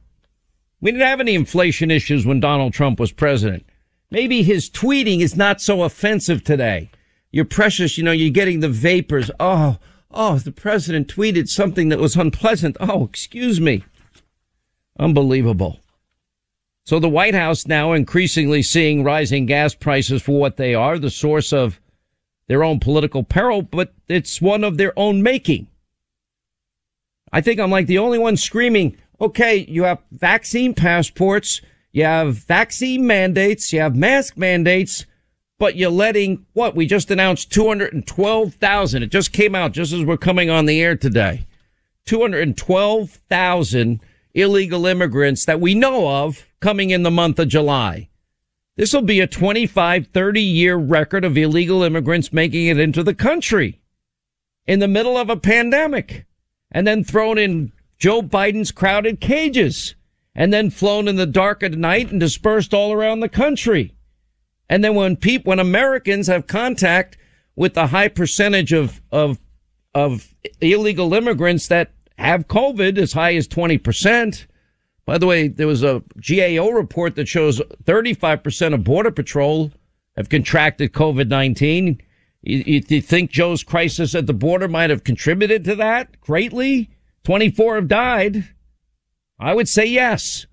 We 0.80 0.90
didn't 0.90 1.06
have 1.06 1.20
any 1.20 1.34
inflation 1.34 1.90
issues 1.90 2.26
when 2.26 2.40
Donald 2.40 2.72
Trump 2.72 3.00
was 3.00 3.12
president. 3.12 3.64
Maybe 4.10 4.42
his 4.42 4.68
tweeting 4.68 5.20
is 5.20 5.36
not 5.36 5.60
so 5.60 5.84
offensive 5.84 6.44
today. 6.44 6.90
You're 7.30 7.46
precious, 7.46 7.96
you 7.96 8.04
know, 8.04 8.12
you're 8.12 8.30
getting 8.30 8.60
the 8.60 8.68
vapors. 8.68 9.30
Oh, 9.40 9.78
oh, 10.12 10.38
the 10.38 10.52
president 10.52 11.08
tweeted 11.08 11.48
something 11.48 11.88
that 11.88 11.98
was 11.98 12.16
unpleasant. 12.16 12.76
Oh, 12.80 13.04
excuse 13.04 13.60
me. 13.60 13.84
Unbelievable. 14.98 15.80
So 16.84 16.98
the 16.98 17.08
White 17.08 17.34
House 17.34 17.66
now 17.66 17.92
increasingly 17.92 18.62
seeing 18.62 19.04
rising 19.04 19.46
gas 19.46 19.74
prices 19.74 20.22
for 20.22 20.38
what 20.38 20.56
they 20.56 20.74
are, 20.74 20.98
the 20.98 21.10
source 21.10 21.52
of 21.52 21.80
their 22.48 22.64
own 22.64 22.80
political 22.80 23.22
peril, 23.22 23.62
but 23.62 23.94
it's 24.08 24.42
one 24.42 24.64
of 24.64 24.76
their 24.76 24.92
own 24.98 25.22
making. 25.22 25.68
I 27.32 27.40
think 27.40 27.60
I'm 27.60 27.70
like 27.70 27.86
the 27.86 27.98
only 27.98 28.18
one 28.18 28.36
screaming, 28.36 28.98
okay, 29.20 29.64
you 29.68 29.84
have 29.84 30.02
vaccine 30.10 30.74
passports, 30.74 31.62
you 31.92 32.04
have 32.04 32.34
vaccine 32.36 33.06
mandates, 33.06 33.72
you 33.72 33.80
have 33.80 33.96
mask 33.96 34.36
mandates, 34.36 35.06
but 35.62 35.76
you're 35.76 35.90
letting 35.90 36.44
what 36.54 36.74
we 36.74 36.84
just 36.86 37.08
announced 37.12 37.52
212,000. 37.52 39.02
It 39.04 39.12
just 39.12 39.32
came 39.32 39.54
out 39.54 39.70
just 39.70 39.92
as 39.92 40.04
we're 40.04 40.16
coming 40.16 40.50
on 40.50 40.66
the 40.66 40.82
air 40.82 40.96
today. 40.96 41.46
212,000 42.06 44.00
illegal 44.34 44.86
immigrants 44.86 45.44
that 45.44 45.60
we 45.60 45.72
know 45.76 46.08
of 46.24 46.48
coming 46.58 46.90
in 46.90 47.04
the 47.04 47.12
month 47.12 47.38
of 47.38 47.46
July. 47.46 48.08
This 48.74 48.92
will 48.92 49.02
be 49.02 49.20
a 49.20 49.28
25, 49.28 50.08
30 50.08 50.42
year 50.42 50.74
record 50.74 51.24
of 51.24 51.38
illegal 51.38 51.84
immigrants 51.84 52.32
making 52.32 52.66
it 52.66 52.80
into 52.80 53.04
the 53.04 53.14
country 53.14 53.80
in 54.66 54.80
the 54.80 54.88
middle 54.88 55.16
of 55.16 55.30
a 55.30 55.36
pandemic 55.36 56.26
and 56.72 56.88
then 56.88 57.04
thrown 57.04 57.38
in 57.38 57.70
Joe 58.00 58.20
Biden's 58.20 58.72
crowded 58.72 59.20
cages 59.20 59.94
and 60.34 60.52
then 60.52 60.70
flown 60.70 61.06
in 61.06 61.14
the 61.14 61.24
dark 61.24 61.62
of 61.62 61.76
night 61.78 62.10
and 62.10 62.18
dispersed 62.18 62.74
all 62.74 62.92
around 62.92 63.20
the 63.20 63.28
country. 63.28 63.94
And 64.72 64.82
then 64.82 64.94
when 64.94 65.16
people, 65.16 65.50
when 65.50 65.58
Americans 65.58 66.28
have 66.28 66.46
contact 66.46 67.18
with 67.56 67.74
the 67.74 67.88
high 67.88 68.08
percentage 68.08 68.72
of, 68.72 69.02
of, 69.12 69.38
of 69.94 70.34
illegal 70.62 71.12
immigrants 71.12 71.68
that 71.68 71.92
have 72.16 72.48
COVID 72.48 72.96
as 72.96 73.12
high 73.12 73.34
as 73.34 73.46
20%, 73.46 74.46
by 75.04 75.18
the 75.18 75.26
way, 75.26 75.46
there 75.48 75.66
was 75.66 75.82
a 75.82 76.02
GAO 76.26 76.70
report 76.70 77.16
that 77.16 77.28
shows 77.28 77.60
35% 77.84 78.72
of 78.72 78.82
Border 78.82 79.10
Patrol 79.10 79.70
have 80.16 80.30
contracted 80.30 80.94
COVID 80.94 81.28
19. 81.28 82.00
You, 82.40 82.82
you, 82.88 83.02
think 83.02 83.30
Joe's 83.30 83.62
crisis 83.62 84.14
at 84.14 84.26
the 84.26 84.32
border 84.32 84.68
might 84.68 84.88
have 84.88 85.04
contributed 85.04 85.66
to 85.66 85.74
that 85.76 86.18
greatly? 86.22 86.88
24 87.24 87.74
have 87.74 87.88
died. 87.88 88.48
I 89.38 89.52
would 89.52 89.68
say 89.68 89.84
yes. 89.84 90.46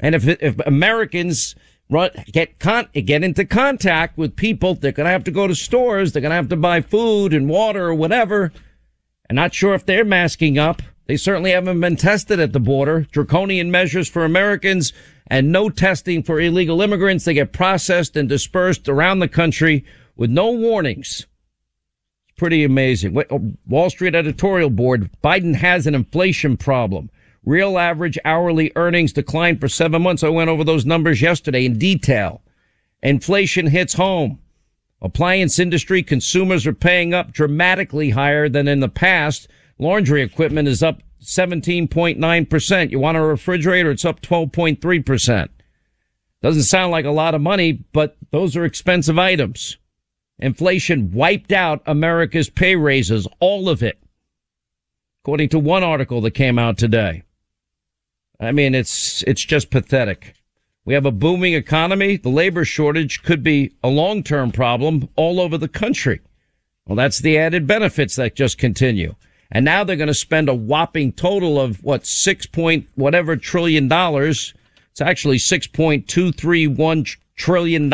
And 0.00 0.14
if, 0.14 0.26
if 0.26 0.58
Americans 0.66 1.54
run, 1.88 2.10
get 2.32 2.58
con, 2.58 2.88
get 2.92 3.22
into 3.22 3.44
contact 3.44 4.18
with 4.18 4.36
people, 4.36 4.74
they're 4.74 4.92
going 4.92 5.06
to 5.06 5.12
have 5.12 5.24
to 5.24 5.30
go 5.30 5.46
to 5.46 5.54
stores. 5.54 6.12
They're 6.12 6.22
going 6.22 6.30
to 6.30 6.36
have 6.36 6.48
to 6.48 6.56
buy 6.56 6.80
food 6.80 7.32
and 7.32 7.48
water 7.48 7.86
or 7.86 7.94
whatever. 7.94 8.52
And 9.28 9.36
not 9.36 9.54
sure 9.54 9.74
if 9.74 9.86
they're 9.86 10.04
masking 10.04 10.58
up. 10.58 10.82
They 11.06 11.16
certainly 11.16 11.52
haven't 11.52 11.80
been 11.80 11.96
tested 11.96 12.40
at 12.40 12.52
the 12.52 12.60
border. 12.60 13.06
Draconian 13.12 13.70
measures 13.70 14.08
for 14.08 14.24
Americans 14.24 14.92
and 15.28 15.52
no 15.52 15.68
testing 15.68 16.22
for 16.22 16.40
illegal 16.40 16.82
immigrants. 16.82 17.24
They 17.24 17.34
get 17.34 17.52
processed 17.52 18.16
and 18.16 18.28
dispersed 18.28 18.88
around 18.88 19.20
the 19.20 19.28
country 19.28 19.84
with 20.16 20.30
no 20.30 20.50
warnings. 20.50 21.26
It's 22.28 22.38
pretty 22.38 22.64
amazing. 22.64 23.16
Wall 23.66 23.90
Street 23.90 24.16
editorial 24.16 24.70
board. 24.70 25.10
Biden 25.22 25.54
has 25.54 25.86
an 25.86 25.94
inflation 25.94 26.56
problem. 26.56 27.10
Real 27.46 27.78
average 27.78 28.18
hourly 28.24 28.70
earnings 28.76 29.14
declined 29.14 29.60
for 29.60 29.68
seven 29.68 30.02
months. 30.02 30.22
I 30.22 30.28
went 30.28 30.50
over 30.50 30.64
those 30.64 30.84
numbers 30.84 31.22
yesterday 31.22 31.64
in 31.64 31.78
detail. 31.78 32.42
Inflation 33.02 33.68
hits 33.68 33.94
home. 33.94 34.40
Appliance 35.00 35.58
industry 35.58 36.02
consumers 36.02 36.66
are 36.66 36.74
paying 36.74 37.14
up 37.14 37.32
dramatically 37.32 38.10
higher 38.10 38.48
than 38.48 38.68
in 38.68 38.80
the 38.80 38.88
past 38.88 39.48
Laundry 39.78 40.22
equipment 40.22 40.68
is 40.68 40.82
up 40.82 41.02
17.9%. 41.22 42.90
You 42.90 42.98
want 42.98 43.18
a 43.18 43.22
refrigerator? 43.22 43.90
It's 43.90 44.04
up 44.04 44.20
12.3%. 44.22 45.48
Doesn't 46.42 46.62
sound 46.62 46.92
like 46.92 47.04
a 47.04 47.10
lot 47.10 47.34
of 47.34 47.40
money, 47.40 47.84
but 47.92 48.16
those 48.30 48.56
are 48.56 48.64
expensive 48.64 49.18
items. 49.18 49.76
Inflation 50.38 51.12
wiped 51.12 51.52
out 51.52 51.82
America's 51.86 52.50
pay 52.50 52.76
raises, 52.76 53.26
all 53.40 53.68
of 53.68 53.82
it. 53.82 53.98
According 55.22 55.48
to 55.50 55.58
one 55.58 55.82
article 55.82 56.20
that 56.22 56.32
came 56.32 56.58
out 56.58 56.78
today. 56.78 57.22
I 58.38 58.52
mean, 58.52 58.74
it's, 58.74 59.22
it's 59.24 59.44
just 59.44 59.70
pathetic. 59.70 60.34
We 60.84 60.94
have 60.94 61.06
a 61.06 61.10
booming 61.10 61.54
economy. 61.54 62.16
The 62.16 62.28
labor 62.28 62.64
shortage 62.64 63.22
could 63.22 63.42
be 63.42 63.72
a 63.82 63.88
long-term 63.88 64.52
problem 64.52 65.08
all 65.16 65.40
over 65.40 65.58
the 65.58 65.68
country. 65.68 66.20
Well, 66.86 66.96
that's 66.96 67.18
the 67.18 67.38
added 67.38 67.66
benefits 67.66 68.14
that 68.16 68.36
just 68.36 68.58
continue. 68.58 69.16
And 69.50 69.64
now 69.64 69.84
they're 69.84 69.96
going 69.96 70.06
to 70.08 70.14
spend 70.14 70.48
a 70.48 70.54
whopping 70.54 71.12
total 71.12 71.60
of 71.60 71.82
what, 71.82 72.06
six 72.06 72.46
point 72.46 72.88
whatever 72.94 73.36
trillion 73.36 73.88
dollars. 73.88 74.54
It's 74.92 75.00
actually 75.00 75.38
$6.231 75.38 77.16
trillion 77.36 77.92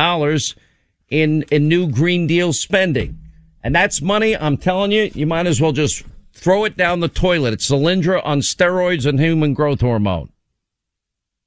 in, 1.08 1.42
in 1.50 1.68
new 1.68 1.90
Green 1.90 2.26
Deal 2.26 2.52
spending. 2.52 3.18
And 3.64 3.74
that's 3.74 4.02
money. 4.02 4.36
I'm 4.36 4.56
telling 4.56 4.92
you, 4.92 5.10
you 5.14 5.26
might 5.26 5.46
as 5.46 5.60
well 5.60 5.72
just 5.72 6.04
throw 6.32 6.64
it 6.64 6.76
down 6.76 7.00
the 7.00 7.08
toilet. 7.08 7.54
It's 7.54 7.70
Solyndra 7.70 8.20
on 8.24 8.40
steroids 8.40 9.06
and 9.06 9.20
human 9.20 9.54
growth 9.54 9.80
hormone. 9.80 10.31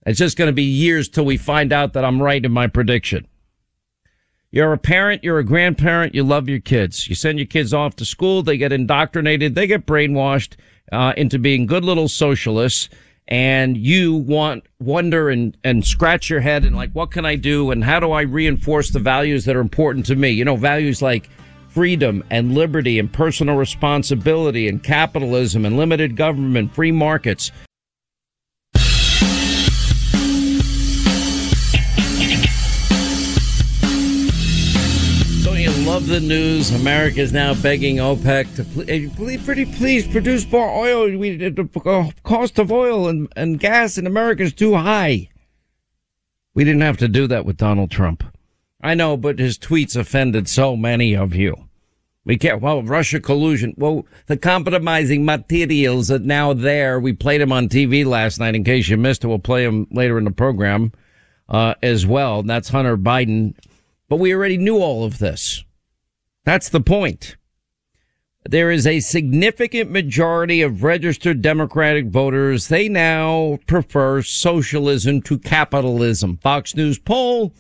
It's 0.06 0.20
just 0.20 0.38
going 0.38 0.48
to 0.50 0.54
be 0.54 0.64
years 0.64 1.10
till 1.10 1.26
we 1.26 1.38
find 1.38 1.74
out 1.74 1.94
that 1.94 2.06
I'm 2.06 2.22
right 2.22 2.44
in 2.44 2.52
my 2.52 2.68
prediction. 2.68 3.28
You're 4.52 4.74
a 4.74 4.78
parent, 4.78 5.24
you're 5.24 5.40
a 5.40 5.44
grandparent, 5.44 6.16
you 6.16 6.24
love 6.24 6.48
your 6.48 6.60
kids. 6.60 7.10
You 7.10 7.16
send 7.16 7.40
your 7.40 7.48
kids 7.48 7.74
off 7.74 7.96
to 7.98 8.06
school, 8.06 8.42
they 8.42 8.58
get 8.58 8.72
indoctrinated, 8.72 9.56
they 9.56 9.68
get 9.68 9.86
brainwashed 9.86 10.54
uh, 10.92 11.14
into 11.18 11.40
being 11.40 11.66
good 11.66 11.84
little 11.84 12.08
socialists, 12.08 12.88
and 13.28 13.76
you 13.76 14.16
want 14.16 14.64
wonder 14.80 15.30
and 15.30 15.58
and 15.64 15.86
scratch 15.86 16.30
your 16.30 16.40
head 16.40 16.64
and 16.64 16.76
like, 16.76 16.92
what 16.92 17.12
can 17.12 17.26
I 17.26 17.36
do, 17.36 17.72
and 17.72 17.84
how 17.84 18.00
do 18.00 18.12
I 18.12 18.22
reinforce 18.22 18.92
the 18.92 19.00
values 19.00 19.46
that 19.46 19.56
are 19.56 19.62
important 19.62 20.06
to 20.06 20.16
me? 20.16 20.30
You 20.30 20.46
know, 20.46 20.56
values 20.56 21.02
like 21.02 21.30
freedom 21.68 22.24
and 22.30 22.56
liberty 22.56 23.00
and 23.00 23.12
personal 23.12 23.58
responsibility 23.58 24.70
and 24.70 24.82
capitalism 24.82 25.66
and 25.66 25.76
limited 25.76 26.16
government, 26.16 26.74
free 26.74 26.94
markets. 26.94 27.52
Love 35.96 36.08
the 36.08 36.20
news. 36.20 36.72
America 36.72 37.22
is 37.22 37.32
now 37.32 37.54
begging 37.54 37.98
OPEC 37.98 38.54
to 38.58 38.66
please, 39.16 39.42
pretty 39.46 39.64
please 39.64 40.06
produce 40.06 40.46
more 40.52 40.70
oil. 40.70 41.18
We, 41.18 41.38
the 41.38 42.14
cost 42.24 42.60
of 42.60 42.70
oil 42.70 43.08
and, 43.08 43.32
and 43.38 43.58
gas 43.58 43.98
in 43.98 44.06
America 44.06 44.44
is 44.44 44.52
too 44.52 44.76
high. 44.76 45.30
We 46.54 46.66
didn't 46.66 46.82
have 46.82 46.98
to 46.98 47.08
do 47.08 47.28
that 47.28 47.46
with 47.46 47.56
Donald 47.56 47.92
Trump. 47.92 48.26
I 48.82 48.94
know, 48.94 49.16
but 49.16 49.40
his 49.40 49.58
tweets 49.58 49.96
offended 49.96 50.50
so 50.50 50.76
many 50.76 51.16
of 51.16 51.34
you. 51.34 51.70
We 52.26 52.38
can't, 52.38 52.62
well, 52.62 52.84
Russia 52.84 53.22
collusion. 53.22 53.74
Well, 53.78 54.06
the 54.26 54.36
compromising 54.36 55.24
materials 55.24 56.12
are 56.12 56.20
now 56.20 56.52
there. 56.52 57.00
We 57.00 57.14
played 57.14 57.40
them 57.40 57.54
on 57.54 57.70
TV 57.70 58.06
last 58.06 58.38
night. 58.38 58.54
In 58.54 58.66
case 58.66 58.90
you 58.90 58.98
missed 58.98 59.24
it, 59.24 59.28
we'll 59.28 59.40
play 59.40 59.64
them 59.64 59.88
later 59.92 60.18
in 60.18 60.26
the 60.26 60.32
program, 60.32 60.92
uh, 61.48 61.76
as 61.82 62.06
well. 62.06 62.40
And 62.40 62.50
that's 62.50 62.68
Hunter 62.68 62.98
Biden. 62.98 63.56
But 64.10 64.18
we 64.18 64.34
already 64.34 64.58
knew 64.58 64.80
all 64.80 65.06
of 65.06 65.20
this. 65.20 65.64
That's 66.46 66.70
the 66.70 66.80
point. 66.80 67.36
There 68.48 68.70
is 68.70 68.86
a 68.86 69.00
significant 69.00 69.90
majority 69.90 70.62
of 70.62 70.84
registered 70.84 71.42
Democratic 71.42 72.06
voters. 72.06 72.68
They 72.68 72.88
now 72.88 73.58
prefer 73.66 74.22
socialism 74.22 75.24
to 75.24 75.40
capitalism. 75.40 76.38
Fox 76.38 76.76
News 76.76 77.00
poll, 77.00 77.56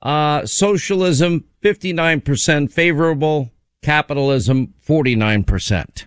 uh, 0.00 0.46
socialism 0.46 1.44
59% 1.62 2.72
favorable, 2.72 3.52
capitalism 3.82 4.72
49%. 4.88 6.06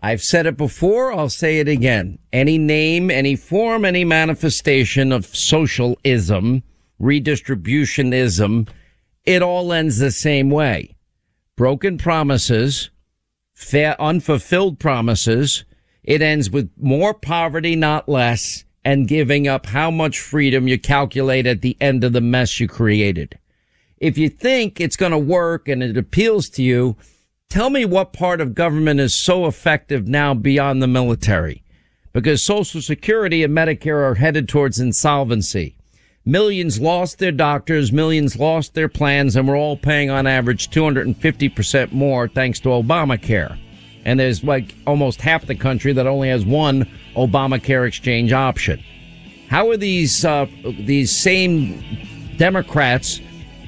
I've 0.00 0.22
said 0.22 0.46
it 0.46 0.56
before. 0.56 1.12
I'll 1.12 1.28
say 1.28 1.58
it 1.58 1.66
again. 1.66 2.20
Any 2.32 2.56
name, 2.56 3.10
any 3.10 3.34
form, 3.34 3.84
any 3.84 4.04
manifestation 4.04 5.10
of 5.10 5.26
socialism, 5.26 6.62
redistributionism, 7.00 8.68
it 9.24 9.42
all 9.42 9.72
ends 9.72 9.98
the 9.98 10.10
same 10.10 10.50
way. 10.50 10.96
Broken 11.56 11.98
promises, 11.98 12.90
unfulfilled 13.74 14.78
promises. 14.78 15.64
It 16.02 16.22
ends 16.22 16.50
with 16.50 16.70
more 16.78 17.12
poverty, 17.14 17.76
not 17.76 18.08
less, 18.08 18.64
and 18.84 19.08
giving 19.08 19.48
up 19.48 19.66
how 19.66 19.90
much 19.90 20.20
freedom 20.20 20.68
you 20.68 20.78
calculate 20.78 21.46
at 21.46 21.62
the 21.62 21.76
end 21.80 22.04
of 22.04 22.12
the 22.12 22.20
mess 22.20 22.60
you 22.60 22.68
created. 22.68 23.38
If 23.98 24.16
you 24.16 24.28
think 24.28 24.80
it's 24.80 24.96
going 24.96 25.12
to 25.12 25.18
work 25.18 25.68
and 25.68 25.82
it 25.82 25.96
appeals 25.96 26.48
to 26.50 26.62
you, 26.62 26.96
Tell 27.48 27.70
me 27.70 27.86
what 27.86 28.12
part 28.12 28.42
of 28.42 28.54
government 28.54 29.00
is 29.00 29.14
so 29.14 29.46
effective 29.46 30.06
now 30.06 30.34
beyond 30.34 30.82
the 30.82 30.86
military? 30.86 31.62
Because 32.12 32.42
Social 32.42 32.82
Security 32.82 33.42
and 33.42 33.56
Medicare 33.56 34.02
are 34.06 34.16
headed 34.16 34.50
towards 34.50 34.78
insolvency. 34.78 35.77
Millions 36.28 36.78
lost 36.78 37.18
their 37.20 37.32
doctors, 37.32 37.90
millions 37.90 38.36
lost 38.36 38.74
their 38.74 38.86
plans, 38.86 39.34
and 39.34 39.48
we're 39.48 39.56
all 39.56 39.78
paying 39.78 40.10
on 40.10 40.26
average 40.26 40.68
250% 40.68 41.90
more 41.92 42.28
thanks 42.28 42.60
to 42.60 42.68
Obamacare. 42.68 43.58
And 44.04 44.20
there's 44.20 44.44
like 44.44 44.74
almost 44.86 45.22
half 45.22 45.46
the 45.46 45.54
country 45.54 45.94
that 45.94 46.06
only 46.06 46.28
has 46.28 46.44
one 46.44 46.86
Obamacare 47.16 47.88
exchange 47.88 48.34
option. 48.34 48.84
How 49.48 49.70
are 49.70 49.78
these, 49.78 50.22
uh, 50.22 50.44
these 50.80 51.18
same 51.18 51.82
Democrats 52.36 53.22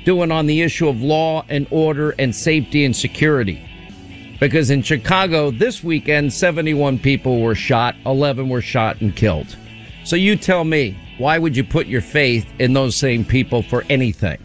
doing 0.05 0.31
on 0.31 0.45
the 0.45 0.61
issue 0.61 0.87
of 0.87 1.01
law 1.01 1.47
and 1.49 1.67
order 1.71 2.11
and 2.19 2.37
safety 2.37 2.85
and 2.85 2.95
security? 2.95 3.67
because 4.39 4.71
in 4.71 4.83
Chicago 4.83 5.51
this 5.51 5.85
weekend, 5.85 6.33
71 6.33 6.99
people 6.99 7.41
were 7.41 7.55
shot, 7.55 7.95
11 8.07 8.49
were 8.49 8.63
shot 8.63 9.01
and 9.01 9.15
killed. 9.15 9.57
So 10.05 10.17
you 10.17 10.35
tell 10.35 10.65
me, 10.65 10.99
why 11.21 11.37
would 11.37 11.55
you 11.55 11.63
put 11.63 11.87
your 11.87 12.01
faith 12.01 12.51
in 12.59 12.73
those 12.73 12.97
same 12.97 13.27
people 13.27 13.63
for 13.63 13.85
anything? 13.91 14.39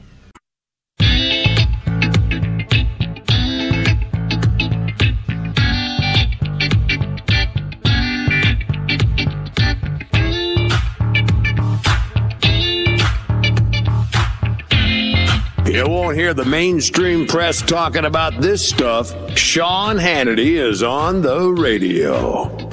You 15.65 15.87
won't 15.87 16.17
hear 16.17 16.33
the 16.33 16.43
mainstream 16.45 17.25
press 17.25 17.61
talking 17.61 18.03
about 18.03 18.41
this 18.41 18.67
stuff. 18.67 19.13
Sean 19.37 19.95
Hannity 19.95 20.59
is 20.59 20.83
on 20.83 21.21
the 21.21 21.51
radio. 21.51 22.64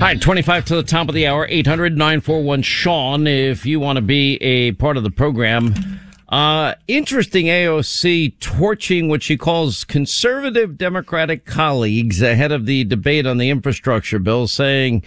Hi, 0.00 0.14
25 0.14 0.66
to 0.66 0.76
the 0.76 0.84
top 0.84 1.08
of 1.08 1.14
the 1.16 1.26
hour, 1.26 1.44
800 1.50 1.98
941 1.98 2.62
Sean, 2.62 3.26
if 3.26 3.66
you 3.66 3.80
want 3.80 3.96
to 3.96 4.00
be 4.00 4.36
a 4.36 4.70
part 4.70 4.96
of 4.96 5.02
the 5.02 5.10
program. 5.10 5.74
Uh, 6.28 6.74
interesting 6.86 7.46
AOC 7.46 8.38
torching 8.38 9.08
what 9.08 9.24
she 9.24 9.36
calls 9.36 9.82
conservative 9.82 10.78
Democratic 10.78 11.44
colleagues 11.44 12.22
ahead 12.22 12.52
of 12.52 12.64
the 12.64 12.84
debate 12.84 13.26
on 13.26 13.38
the 13.38 13.50
infrastructure 13.50 14.20
bill, 14.20 14.46
saying, 14.46 15.02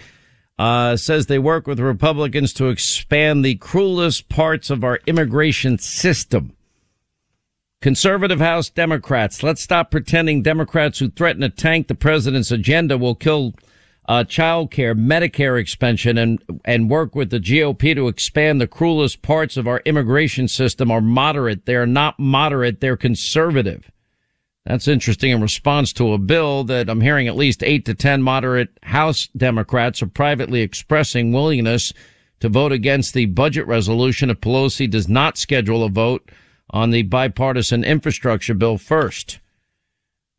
uh, 0.58 0.94
says 0.94 1.24
they 1.24 1.38
work 1.38 1.66
with 1.66 1.80
Republicans 1.80 2.52
to 2.52 2.68
expand 2.68 3.42
the 3.42 3.54
cruelest 3.54 4.28
parts 4.28 4.68
of 4.68 4.84
our 4.84 5.00
immigration 5.06 5.78
system. 5.78 6.54
Conservative 7.80 8.40
House 8.40 8.68
Democrats, 8.68 9.42
let's 9.42 9.62
stop 9.62 9.90
pretending 9.90 10.42
Democrats 10.42 10.98
who 10.98 11.08
threaten 11.08 11.40
to 11.40 11.48
tank 11.48 11.88
the 11.88 11.94
president's 11.94 12.50
agenda 12.50 12.98
will 12.98 13.14
kill 13.14 13.54
uh, 14.08 14.24
child 14.24 14.70
care, 14.70 14.94
Medicare 14.94 15.60
expansion, 15.60 16.18
and, 16.18 16.42
and 16.64 16.90
work 16.90 17.14
with 17.14 17.30
the 17.30 17.38
GOP 17.38 17.94
to 17.94 18.08
expand 18.08 18.60
the 18.60 18.66
cruelest 18.66 19.22
parts 19.22 19.56
of 19.56 19.68
our 19.68 19.80
immigration 19.84 20.48
system 20.48 20.90
are 20.90 21.00
moderate. 21.00 21.66
They're 21.66 21.86
not 21.86 22.18
moderate. 22.18 22.80
They're 22.80 22.96
conservative. 22.96 23.90
That's 24.66 24.88
interesting 24.88 25.32
in 25.32 25.40
response 25.40 25.92
to 25.94 26.12
a 26.12 26.18
bill 26.18 26.64
that 26.64 26.88
I'm 26.88 27.00
hearing 27.00 27.26
at 27.26 27.36
least 27.36 27.64
eight 27.64 27.84
to 27.86 27.94
10 27.94 28.22
moderate 28.22 28.70
House 28.84 29.28
Democrats 29.36 30.02
are 30.02 30.06
privately 30.06 30.60
expressing 30.60 31.32
willingness 31.32 31.92
to 32.40 32.48
vote 32.48 32.72
against 32.72 33.14
the 33.14 33.26
budget 33.26 33.66
resolution 33.66 34.30
if 34.30 34.40
Pelosi 34.40 34.88
does 34.88 35.08
not 35.08 35.36
schedule 35.36 35.84
a 35.84 35.88
vote 35.88 36.30
on 36.70 36.90
the 36.90 37.02
bipartisan 37.02 37.84
infrastructure 37.84 38.54
bill 38.54 38.78
first. 38.78 39.40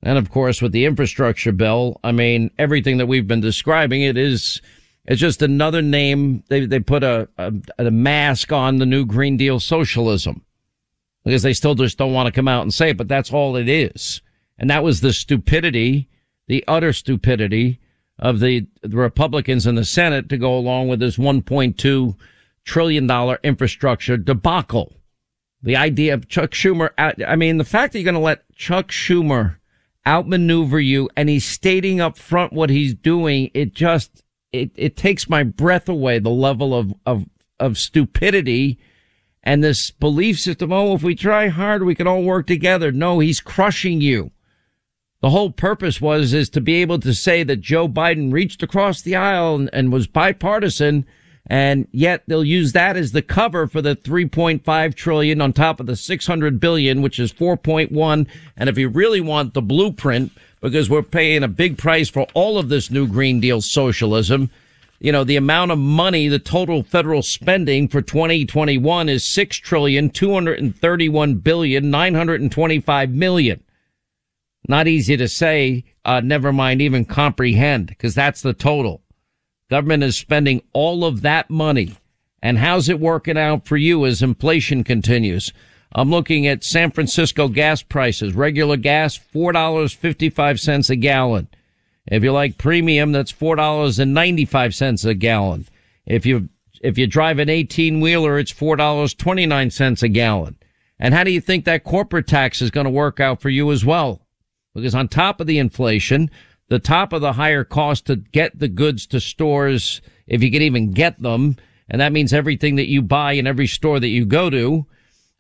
And 0.04 0.18
of 0.18 0.30
course, 0.30 0.62
with 0.62 0.74
the 0.74 0.86
infrastructure 0.86 1.54
bill, 1.54 2.00
I 2.04 2.12
mean, 2.12 2.52
everything 2.60 2.98
that 2.98 3.06
we've 3.06 3.28
been 3.28 3.40
describing, 3.40 4.02
it 4.02 4.18
is, 4.18 4.62
it's 5.06 5.22
just 5.22 5.42
another 5.42 5.82
name. 5.82 6.44
They, 6.50 6.66
they 6.66 6.82
put 6.82 7.04
a, 7.04 7.30
a, 7.38 7.54
a 7.78 7.90
mask 7.90 8.52
on 8.52 8.78
the 8.78 8.86
new 8.86 9.06
Green 9.06 9.38
Deal 9.38 9.62
socialism 9.62 10.44
because 11.24 11.42
they 11.42 11.54
still 11.54 11.74
just 11.74 11.98
don't 11.98 12.12
want 12.12 12.28
to 12.28 12.34
come 12.34 12.50
out 12.50 12.64
and 12.64 12.74
say 12.74 12.90
it, 12.90 12.98
but 12.98 13.08
that's 13.08 13.32
all 13.32 13.56
it 13.56 13.70
is. 13.70 14.22
And 14.58 14.70
that 14.70 14.84
was 14.84 15.00
the 15.00 15.14
stupidity, 15.14 16.10
the 16.48 16.66
utter 16.68 16.92
stupidity 16.92 17.80
of 18.20 18.42
the, 18.42 18.68
the 18.82 18.98
Republicans 18.98 19.66
in 19.66 19.76
the 19.76 19.86
Senate 19.86 20.28
to 20.30 20.38
go 20.38 20.58
along 20.58 20.90
with 20.90 21.00
this 21.00 21.16
$1.2 21.16 22.16
trillion 22.66 23.38
infrastructure 23.44 24.18
debacle. 24.18 24.94
The 25.62 25.78
idea 25.78 26.14
of 26.14 26.28
Chuck 26.28 26.52
Schumer, 26.52 26.90
I 26.98 27.38
mean, 27.38 27.58
the 27.58 27.64
fact 27.64 27.94
that 27.94 28.00
you're 28.00 28.12
going 28.12 28.16
to 28.16 28.20
let 28.20 28.54
Chuck 28.54 28.90
Schumer 28.90 29.56
outmaneuver 30.06 30.80
you 30.80 31.10
and 31.16 31.30
he's 31.30 31.46
stating 31.46 32.02
up 32.02 32.18
front 32.18 32.54
what 32.54 32.70
he's 32.70 32.94
doing, 32.94 33.50
it 33.54 33.74
just, 33.74 34.24
it, 34.52 34.72
it 34.76 34.98
takes 34.98 35.30
my 35.30 35.44
breath 35.44 35.88
away, 35.88 36.20
the 36.20 36.30
level 36.30 36.74
of, 36.74 36.94
of, 37.06 37.26
of 37.60 37.78
stupidity 37.78 38.80
and 39.44 39.64
this 39.64 39.92
belief 39.92 40.40
system. 40.40 40.72
Oh, 40.72 40.96
if 40.96 41.04
we 41.04 41.16
try 41.16 41.48
hard, 41.48 41.84
we 41.84 41.96
can 41.96 42.08
all 42.08 42.24
work 42.24 42.48
together. 42.48 42.92
No, 42.92 43.20
he's 43.20 43.40
crushing 43.40 44.02
you. 44.02 44.32
The 45.22 45.30
whole 45.30 45.52
purpose 45.52 46.02
was, 46.02 46.34
is 46.34 46.50
to 46.50 46.62
be 46.62 46.76
able 46.76 47.00
to 47.00 47.14
say 47.14 47.44
that 47.44 47.62
Joe 47.62 47.88
Biden 47.88 48.34
reached 48.34 48.62
across 48.62 49.02
the 49.02 49.16
aisle 49.16 49.56
and, 49.56 49.70
and 49.72 49.92
was 49.92 50.06
bipartisan 50.06 51.06
and 51.48 51.88
yet 51.92 52.24
they'll 52.28 52.44
use 52.44 52.72
that 52.72 52.96
as 52.96 53.12
the 53.12 53.22
cover 53.22 53.68
for 53.68 53.82
the 53.82 53.96
3.5 53.96 54.96
trillion 54.96 55.42
on 55.42 55.52
top 55.52 55.80
of 55.80 55.88
the 55.88 55.96
600 55.96 56.60
billion, 56.60 57.02
which 57.02 57.20
is 57.20 57.34
4.1. 57.34 58.28
And 58.56 58.70
if 58.70 58.78
you 58.78 58.88
really 58.88 59.22
want 59.22 59.54
the 59.54 59.62
blueprint, 59.62 60.32
because 60.62 60.90
we're 60.90 61.04
paying 61.04 61.44
a 61.44 61.50
big 61.50 61.78
price 61.78 62.10
for 62.10 62.26
all 62.34 62.58
of 62.58 62.70
this 62.70 62.90
new 62.90 63.06
Green 63.08 63.42
Deal 63.42 63.60
socialism, 63.60 64.50
you 65.02 65.12
know, 65.12 65.26
the 65.26 65.36
amount 65.36 65.72
of 65.72 65.78
money, 65.78 66.30
the 66.30 66.40
total 66.40 66.82
federal 66.82 67.22
spending 67.22 67.90
for 67.90 68.02
2021 68.02 69.10
is 69.10 69.26
6 69.26 69.58
trillion, 69.58 70.10
231 70.10 71.36
billion, 71.36 71.92
925 71.92 73.10
million. 73.10 73.62
Not 74.70 74.88
easy 74.88 75.18
to 75.18 75.28
say, 75.28 75.84
uh, 76.06 76.22
never 76.22 76.54
mind 76.54 76.82
even 76.82 77.04
comprehend, 77.04 77.88
because 77.88 78.16
that's 78.16 78.42
the 78.42 78.54
total. 78.54 79.03
Government 79.74 80.04
is 80.04 80.16
spending 80.16 80.62
all 80.72 81.04
of 81.04 81.24
that 81.24 81.50
money. 81.50 81.96
And 82.44 82.60
how's 82.60 82.90
it 82.90 83.00
working 83.00 83.40
out 83.40 83.66
for 83.66 83.76
you 83.76 84.06
as 84.06 84.22
inflation 84.22 84.84
continues? 84.84 85.52
I'm 85.92 86.12
looking 86.12 86.46
at 86.46 86.64
San 86.64 86.92
Francisco 86.92 87.48
gas 87.48 87.82
prices. 87.82 88.36
Regular 88.36 88.78
gas, 88.78 89.18
$4.55 89.18 90.90
a 90.92 90.96
gallon. 90.96 91.48
If 92.06 92.24
you 92.24 92.32
like 92.32 92.60
premium, 92.60 93.14
that's 93.14 93.34
$4.95 93.34 95.06
a 95.10 95.14
gallon. 95.16 95.66
If 96.06 96.28
you, 96.28 96.50
if 96.84 97.00
you 97.00 97.08
drive 97.08 97.40
an 97.40 97.50
18 97.50 98.00
wheeler, 98.00 98.38
it's 98.38 98.54
$4.29 98.54 100.04
a 100.04 100.08
gallon. 100.08 100.56
And 101.00 101.16
how 101.16 101.24
do 101.24 101.32
you 101.32 101.42
think 101.42 101.66
that 101.66 101.84
corporate 101.84 102.28
tax 102.28 102.62
is 102.62 102.70
going 102.70 102.86
to 102.86 102.92
work 102.92 103.20
out 103.20 103.42
for 103.42 103.50
you 103.50 103.72
as 103.72 103.84
well? 103.84 104.22
Because 104.76 104.94
on 104.94 105.08
top 105.08 105.42
of 105.42 105.48
the 105.48 105.58
inflation, 105.58 106.30
the 106.70 106.80
top 106.80 107.14
of 107.14 107.22
the 107.22 107.34
higher 107.34 107.64
cost 107.64 108.08
to 108.08 108.16
get 108.16 108.58
the 108.58 108.68
goods 108.68 109.06
to 109.08 109.20
stores, 109.20 110.02
if 110.28 110.42
you 110.42 110.52
can 110.52 110.62
even 110.62 110.92
get 110.92 111.22
them. 111.22 111.58
And 111.90 112.02
that 112.02 112.14
means 112.14 112.34
everything 112.34 112.78
that 112.78 112.90
you 112.90 113.02
buy 113.02 113.34
in 113.34 113.48
every 113.48 113.68
store 113.68 114.00
that 114.00 114.08
you 114.08 114.26
go 114.26 114.50
to. 114.50 114.86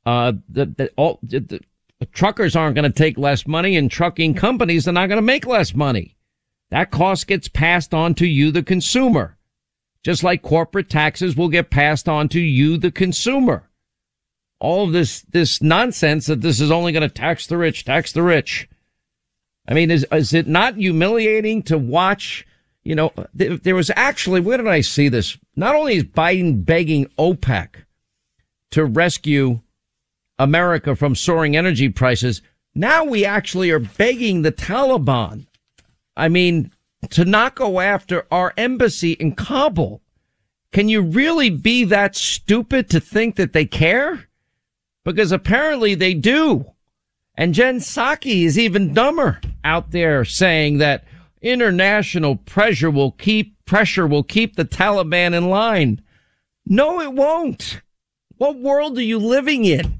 Uh, 0.05 0.33
the, 0.49 0.65
the, 0.65 0.91
all, 0.97 1.19
the, 1.23 1.39
the 1.39 1.61
truckers 2.11 2.55
aren't 2.55 2.75
going 2.75 2.91
to 2.91 2.97
take 2.97 3.17
less 3.17 3.47
money 3.47 3.77
and 3.77 3.89
trucking 3.89 4.33
companies 4.33 4.87
are 4.87 4.91
not 4.91 5.07
going 5.07 5.17
to 5.17 5.21
make 5.21 5.45
less 5.45 5.73
money. 5.73 6.17
That 6.69 6.91
cost 6.91 7.27
gets 7.27 7.47
passed 7.47 7.93
on 7.93 8.15
to 8.15 8.25
you, 8.25 8.51
the 8.51 8.63
consumer. 8.63 9.37
Just 10.03 10.23
like 10.23 10.41
corporate 10.41 10.89
taxes 10.89 11.35
will 11.35 11.47
get 11.47 11.69
passed 11.69 12.09
on 12.09 12.27
to 12.29 12.39
you, 12.39 12.77
the 12.77 12.91
consumer. 12.91 13.69
All 14.59 14.85
of 14.85 14.91
this, 14.91 15.21
this 15.21 15.61
nonsense 15.61 16.25
that 16.25 16.41
this 16.41 16.59
is 16.59 16.71
only 16.71 16.91
going 16.91 17.07
to 17.07 17.13
tax 17.13 17.47
the 17.47 17.57
rich, 17.57 17.85
tax 17.85 18.11
the 18.11 18.23
rich. 18.23 18.67
I 19.67 19.73
mean, 19.73 19.91
is, 19.91 20.05
is 20.11 20.33
it 20.33 20.47
not 20.47 20.75
humiliating 20.75 21.63
to 21.63 21.77
watch? 21.77 22.45
You 22.83 22.95
know, 22.95 23.13
th- 23.37 23.61
there 23.61 23.75
was 23.75 23.91
actually, 23.95 24.41
where 24.41 24.57
did 24.57 24.67
I 24.67 24.81
see 24.81 25.07
this? 25.09 25.37
Not 25.55 25.75
only 25.75 25.95
is 25.95 26.03
Biden 26.03 26.65
begging 26.65 27.05
OPEC 27.17 27.75
to 28.71 28.83
rescue 28.83 29.61
America 30.37 30.95
from 30.95 31.15
soaring 31.15 31.55
energy 31.55 31.89
prices, 31.89 32.41
now 32.75 33.05
we 33.05 33.23
actually 33.23 33.71
are 33.71 33.79
begging 33.79 34.41
the 34.41 34.51
Taliban. 34.51 35.45
I 36.17 36.27
mean, 36.27 36.71
to 37.11 37.25
not 37.25 37.55
go 37.55 37.79
after 37.79 38.25
our 38.31 38.53
embassy 38.57 39.13
in 39.13 39.35
Kabul. 39.35 40.01
Can 40.71 40.89
you 40.89 41.01
really 41.01 41.49
be 41.49 41.83
that 41.85 42.15
stupid 42.15 42.89
to 42.89 42.99
think 42.99 43.35
that 43.35 43.53
they 43.53 43.65
care? 43.65 44.27
Because 45.05 45.31
apparently 45.31 45.93
they 45.95 46.13
do. 46.13 46.72
And 47.35 47.53
Jen 47.53 47.79
Psaki 47.79 48.43
is 48.43 48.59
even 48.59 48.93
dumber 48.93 49.41
out 49.63 49.91
there 49.91 50.23
saying 50.23 50.77
that 50.77 51.05
international 51.41 52.35
pressure 52.35 52.91
will 52.91 53.11
keep 53.11 53.53
pressure 53.65 54.05
will 54.05 54.23
keep 54.23 54.55
the 54.55 54.65
Taliban 54.65 55.33
in 55.33 55.49
line. 55.49 56.01
No, 56.65 56.99
it 57.01 57.13
won't. 57.13 57.81
What 58.37 58.59
world 58.59 58.97
are 58.97 59.03
you 59.03 59.19
living 59.19 59.65
in? 59.65 59.99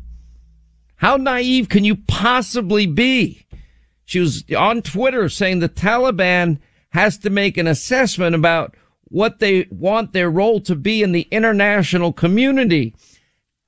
How 0.97 1.17
naive 1.17 1.69
can 1.69 1.83
you 1.83 1.95
possibly 1.95 2.85
be? 2.85 3.45
She 4.05 4.19
was 4.19 4.43
on 4.55 4.81
Twitter 4.81 5.29
saying 5.29 5.59
the 5.59 5.69
Taliban 5.69 6.59
has 6.89 7.17
to 7.19 7.29
make 7.29 7.57
an 7.57 7.67
assessment 7.67 8.35
about 8.35 8.75
what 9.05 9.39
they 9.39 9.67
want 9.69 10.13
their 10.13 10.29
role 10.29 10.59
to 10.61 10.75
be 10.75 11.03
in 11.03 11.11
the 11.11 11.27
international 11.31 12.13
community. 12.13 12.95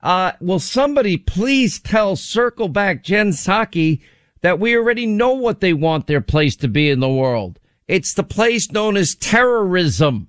Uh, 0.06 0.34
will 0.39 0.60
somebody 0.60 1.18
please 1.18 1.80
tell 1.80 2.15
Circle 2.15 2.70
Back 2.70 3.04
Jen 3.04 3.32
Psaki 3.32 4.02
that 4.41 4.60
we 4.60 4.78
already 4.78 5.08
know 5.08 5.34
what 5.34 5.62
they 5.62 5.74
want 5.74 6.06
their 6.06 6.22
place 6.22 6.56
to 6.58 6.68
be 6.68 6.91
in 6.91 7.00
the 7.00 7.10
world? 7.10 7.60
It's 7.88 8.13
the 8.13 8.24
place 8.24 8.72
known 8.72 8.98
as 8.98 9.15
terrorism. 9.15 10.28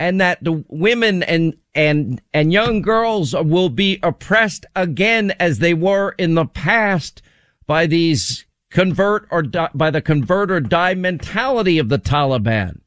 And 0.00 0.20
that 0.20 0.42
the 0.42 0.64
women 0.66 1.22
and, 1.22 1.56
and, 1.72 2.20
and 2.34 2.52
young 2.52 2.82
girls 2.82 3.32
will 3.32 3.68
be 3.68 4.00
oppressed 4.02 4.66
again 4.74 5.32
as 5.38 5.60
they 5.60 5.74
were 5.74 6.16
in 6.18 6.34
the 6.34 6.46
past 6.46 7.22
by 7.68 7.86
these 7.86 8.44
convert 8.72 9.28
or 9.30 9.44
by 9.72 9.90
the 9.90 10.02
convert 10.02 10.50
or 10.50 10.58
die 10.58 10.94
mentality 10.94 11.78
of 11.78 11.90
the 11.90 11.98
Taliban. 11.98 12.80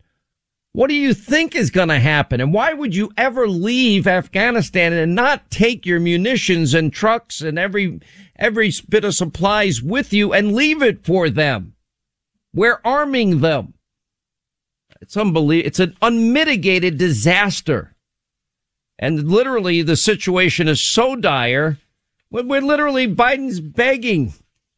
What 0.73 0.87
do 0.87 0.93
you 0.93 1.13
think 1.13 1.53
is 1.53 1.69
going 1.69 1.89
to 1.89 1.99
happen? 1.99 2.39
And 2.39 2.53
why 2.53 2.73
would 2.73 2.95
you 2.95 3.11
ever 3.17 3.47
leave 3.47 4.07
Afghanistan 4.07 4.93
and 4.93 5.13
not 5.13 5.51
take 5.51 5.85
your 5.85 5.99
munitions 5.99 6.73
and 6.73 6.93
trucks 6.93 7.41
and 7.41 7.59
every, 7.59 7.99
every 8.37 8.71
bit 8.87 9.03
of 9.03 9.13
supplies 9.13 9.81
with 9.81 10.13
you 10.13 10.31
and 10.31 10.55
leave 10.55 10.81
it 10.81 11.05
for 11.05 11.29
them? 11.29 11.73
We're 12.53 12.79
arming 12.85 13.41
them. 13.41 13.73
It's 15.01 15.17
unbelievable. 15.17 15.67
It's 15.67 15.79
an 15.79 15.97
unmitigated 16.01 16.97
disaster. 16.97 17.95
And 18.97 19.29
literally 19.29 19.81
the 19.81 19.97
situation 19.97 20.69
is 20.69 20.81
so 20.81 21.17
dire. 21.17 21.79
We're 22.29 22.61
literally, 22.61 23.13
Biden's 23.13 23.59
begging. 23.59 24.33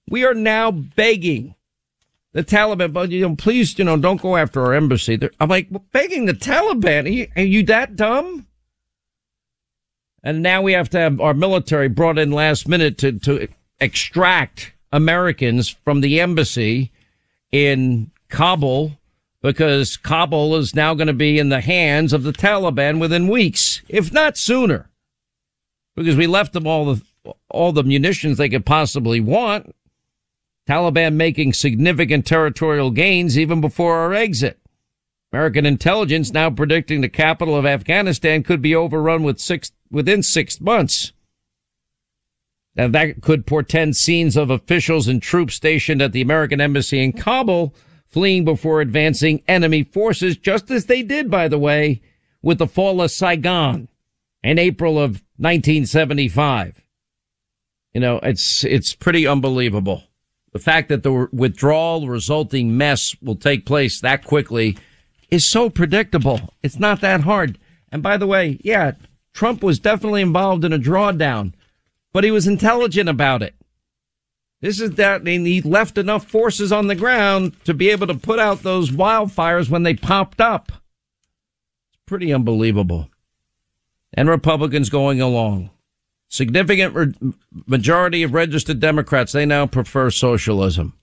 We 0.09 0.25
are 0.25 0.33
now 0.33 0.71
begging 0.71 1.53
the 2.33 2.43
Taliban, 2.43 2.91
but 2.91 3.11
you 3.11 3.27
know, 3.27 3.35
please, 3.35 3.77
you 3.77 3.85
know, 3.85 3.95
don't 3.97 4.21
go 4.21 4.35
after 4.35 4.61
our 4.63 4.73
embassy. 4.73 5.15
They're, 5.15 5.31
I'm 5.39 5.49
like, 5.49 5.69
begging 5.91 6.25
the 6.25 6.33
Taliban. 6.33 7.05
Are 7.05 7.09
you, 7.09 7.27
are 7.35 7.43
you 7.43 7.63
that 7.63 7.95
dumb? 7.95 8.47
And 10.23 10.41
now 10.41 10.61
we 10.61 10.73
have 10.73 10.89
to 10.89 10.99
have 10.99 11.21
our 11.21 11.33
military 11.33 11.89
brought 11.89 12.17
in 12.17 12.31
last 12.31 12.67
minute 12.67 12.97
to, 12.99 13.19
to 13.19 13.47
extract 13.79 14.73
Americans 14.91 15.69
from 15.69 16.01
the 16.01 16.21
embassy 16.21 16.91
in 17.51 18.09
Kabul 18.29 18.97
because 19.41 19.97
Kabul 19.97 20.55
is 20.55 20.73
now 20.73 20.93
going 20.95 21.07
to 21.07 21.13
be 21.13 21.37
in 21.37 21.49
the 21.49 21.61
hands 21.61 22.13
of 22.13 22.23
the 22.23 22.31
Taliban 22.31 22.99
within 22.99 23.27
weeks, 23.27 23.81
if 23.89 24.11
not 24.13 24.37
sooner, 24.37 24.89
because 25.95 26.15
we 26.15 26.25
left 26.25 26.53
them 26.53 26.65
all 26.65 26.85
the, 26.95 27.01
all 27.49 27.73
the 27.73 27.83
munitions 27.83 28.37
they 28.37 28.49
could 28.49 28.65
possibly 28.65 29.19
want. 29.19 29.75
Taliban 30.67 31.15
making 31.15 31.53
significant 31.53 32.25
territorial 32.25 32.91
gains 32.91 33.37
even 33.37 33.59
before 33.59 33.97
our 33.97 34.13
exit. 34.13 34.59
American 35.31 35.65
intelligence 35.65 36.31
now 36.31 36.49
predicting 36.49 37.01
the 37.01 37.09
capital 37.09 37.55
of 37.55 37.65
Afghanistan 37.65 38.43
could 38.43 38.61
be 38.61 38.75
overrun 38.75 39.23
with 39.23 39.39
six, 39.39 39.71
within 39.89 40.21
six 40.21 40.61
months. 40.61 41.11
Now 42.75 42.87
that 42.87 43.21
could 43.21 43.45
portend 43.45 43.95
scenes 43.95 44.37
of 44.37 44.49
officials 44.49 45.07
and 45.07 45.21
troops 45.21 45.55
stationed 45.55 46.01
at 46.01 46.11
the 46.11 46.21
American 46.21 46.61
embassy 46.61 47.03
in 47.03 47.13
Kabul 47.13 47.73
fleeing 48.13 48.45
before 48.45 48.79
advancing 48.79 49.41
enemy 49.47 49.83
forces, 49.83 50.37
just 50.37 50.69
as 50.69 50.85
they 50.85 51.01
did, 51.01 51.31
by 51.31 51.47
the 51.47 51.57
way, 51.57 51.99
with 52.43 52.59
the 52.59 52.67
fall 52.67 53.01
of 53.01 53.09
Saigon 53.09 53.87
in 54.43 54.59
April 54.59 54.99
of 54.99 55.23
1975. 55.37 56.79
You 57.93 58.01
know, 58.01 58.19
it's, 58.21 58.63
it's 58.63 58.93
pretty 58.93 59.25
unbelievable. 59.25 60.03
The 60.53 60.59
fact 60.59 60.89
that 60.89 61.03
the 61.03 61.27
withdrawal 61.31 62.07
resulting 62.07 62.77
mess 62.77 63.15
will 63.21 63.35
take 63.35 63.65
place 63.65 63.99
that 64.01 64.23
quickly 64.23 64.77
is 65.29 65.45
so 65.45 65.69
predictable. 65.69 66.53
It's 66.61 66.79
not 66.79 67.01
that 67.01 67.21
hard. 67.21 67.57
And 67.91 68.01
by 68.03 68.17
the 68.17 68.27
way, 68.27 68.59
yeah, 68.63 68.91
Trump 69.33 69.63
was 69.63 69.79
definitely 69.79 70.21
involved 70.21 70.63
in 70.63 70.71
a 70.71 70.79
drawdown, 70.79 71.53
but 72.13 72.23
he 72.23 72.31
was 72.31 72.47
intelligent 72.47 73.09
about 73.09 73.41
it. 73.41 73.55
This 74.61 74.79
is 74.79 74.91
that 74.91 75.27
he 75.27 75.61
left 75.61 75.97
enough 75.97 76.27
forces 76.27 76.71
on 76.71 76.87
the 76.87 76.95
ground 76.95 77.53
to 77.65 77.73
be 77.73 77.89
able 77.89 78.07
to 78.07 78.13
put 78.13 78.39
out 78.39 78.61
those 78.61 78.91
wildfires 78.91 79.69
when 79.69 79.83
they 79.83 79.95
popped 79.95 80.39
up. 80.39 80.71
It's 81.91 82.01
pretty 82.05 82.31
unbelievable. 82.31 83.09
And 84.13 84.29
Republicans 84.29 84.89
going 84.89 85.19
along. 85.19 85.71
Significant 86.33 86.95
re- 86.95 87.13
majority 87.67 88.23
of 88.23 88.33
registered 88.33 88.79
Democrats, 88.79 89.33
they 89.33 89.45
now 89.45 89.67
prefer 89.67 90.09
socialism. 90.09 90.97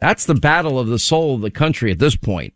That's 0.00 0.26
the 0.26 0.34
battle 0.34 0.78
of 0.78 0.86
the 0.86 0.98
soul 0.98 1.36
of 1.36 1.40
the 1.40 1.50
country 1.50 1.90
at 1.90 1.98
this 1.98 2.14
point. 2.14 2.52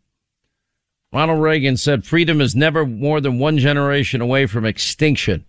Ronald 1.15 1.41
Reagan 1.41 1.79
said 1.79 2.05
freedom 2.05 2.43
is 2.43 2.55
never 2.55 2.85
more 2.85 3.23
than 3.23 3.39
one 3.39 3.57
generation 3.57 4.21
away 4.21 4.45
from 4.45 4.67
extinction. 4.67 5.47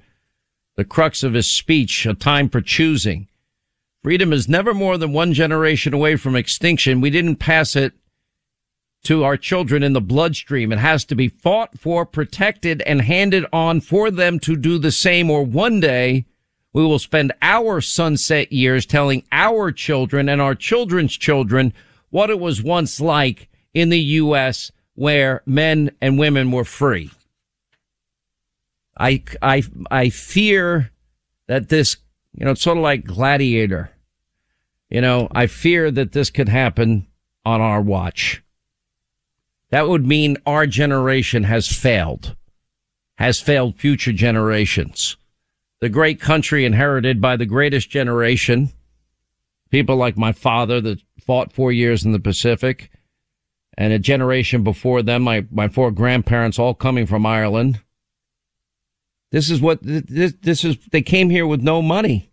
The 0.78 0.86
crux 0.86 1.24
of 1.24 1.34
his 1.34 1.52
speech, 1.52 2.06
a 2.06 2.14
time 2.14 2.48
for 2.48 2.62
choosing. 2.62 3.28
Freedom 4.02 4.32
is 4.32 4.48
never 4.48 4.74
more 4.74 4.98
than 4.98 5.12
one 5.12 5.34
generation 5.34 5.94
away 5.94 6.16
from 6.16 6.38
extinction. 6.38 7.02
We 7.02 7.10
didn't 7.10 7.36
pass 7.36 7.76
it 7.76 7.92
to 9.04 9.26
our 9.26 9.36
children 9.36 9.84
in 9.84 9.92
the 9.92 10.00
bloodstream. 10.00 10.72
It 10.72 10.80
has 10.80 11.04
to 11.04 11.16
be 11.16 11.28
fought 11.28 11.78
for, 11.78 12.06
protected, 12.06 12.82
and 12.84 13.02
handed 13.02 13.46
on 13.52 13.82
for 13.82 14.10
them 14.10 14.40
to 14.40 14.56
do 14.56 14.78
the 14.78 14.94
same, 14.94 15.30
or 15.30 15.44
one 15.44 15.82
day 15.82 16.26
we 16.74 16.84
will 16.84 17.00
spend 17.00 17.34
our 17.42 17.82
sunset 17.82 18.52
years 18.52 18.86
telling 18.86 19.24
our 19.32 19.72
children 19.72 20.30
and 20.30 20.42
our 20.42 20.56
children's 20.56 21.18
children 21.18 21.74
what 22.10 22.30
it 22.30 22.40
was 22.40 22.62
once 22.62 23.00
like 23.00 23.50
in 23.74 23.90
the 23.90 24.00
U.S. 24.00 24.72
where 24.96 25.42
men 25.46 25.92
and 26.02 26.20
women 26.20 26.52
were 26.52 26.66
free. 26.66 27.12
I, 28.98 29.24
I, 29.42 29.64
I 29.90 30.10
fear 30.10 30.92
that 31.48 31.70
this, 31.70 31.98
you 32.34 32.46
know, 32.46 32.52
it's 32.52 32.62
sort 32.62 32.78
of 32.78 32.84
like 32.84 33.06
gladiator. 33.06 33.92
You 34.90 35.02
know, 35.02 35.28
I 35.32 35.48
fear 35.48 35.90
that 35.92 36.12
this 36.12 36.30
could 36.30 36.50
happen 36.50 37.08
on 37.46 37.62
our 37.62 37.82
watch. 37.82 38.44
That 39.70 39.88
would 39.88 40.06
mean 40.06 40.38
our 40.46 40.66
generation 40.66 41.44
has 41.44 41.68
failed, 41.68 42.36
has 43.18 43.40
failed 43.40 43.78
future 43.78 44.12
generations 44.12 45.16
the 45.82 45.90
great 45.90 46.20
country 46.20 46.66
inherited 46.66 47.22
by 47.22 47.38
the 47.38 47.46
greatest 47.46 47.90
generation, 47.90 48.70
people 49.70 49.96
like 49.96 50.18
my 50.18 50.32
father 50.32 50.82
that 50.82 51.02
fought 51.26 51.54
four 51.54 51.72
years 51.72 52.04
in 52.04 52.12
the 52.12 52.20
Pacific, 52.20 52.92
and 53.78 53.94
a 53.94 54.00
generation 54.00 54.64
before 54.64 55.02
them, 55.02 55.24
my, 55.24 55.46
my 55.52 55.70
four 55.70 55.92
grandparents 55.92 56.60
all 56.60 56.74
coming 56.74 57.06
from 57.06 57.26
Ireland. 57.26 57.80
This 59.32 59.50
is 59.50 59.62
what, 59.62 59.80
this, 59.82 60.34
this 60.42 60.66
is, 60.66 60.78
they 60.92 61.02
came 61.02 61.30
here 61.30 61.48
with 61.48 61.62
no 61.62 61.82
money, 61.82 62.32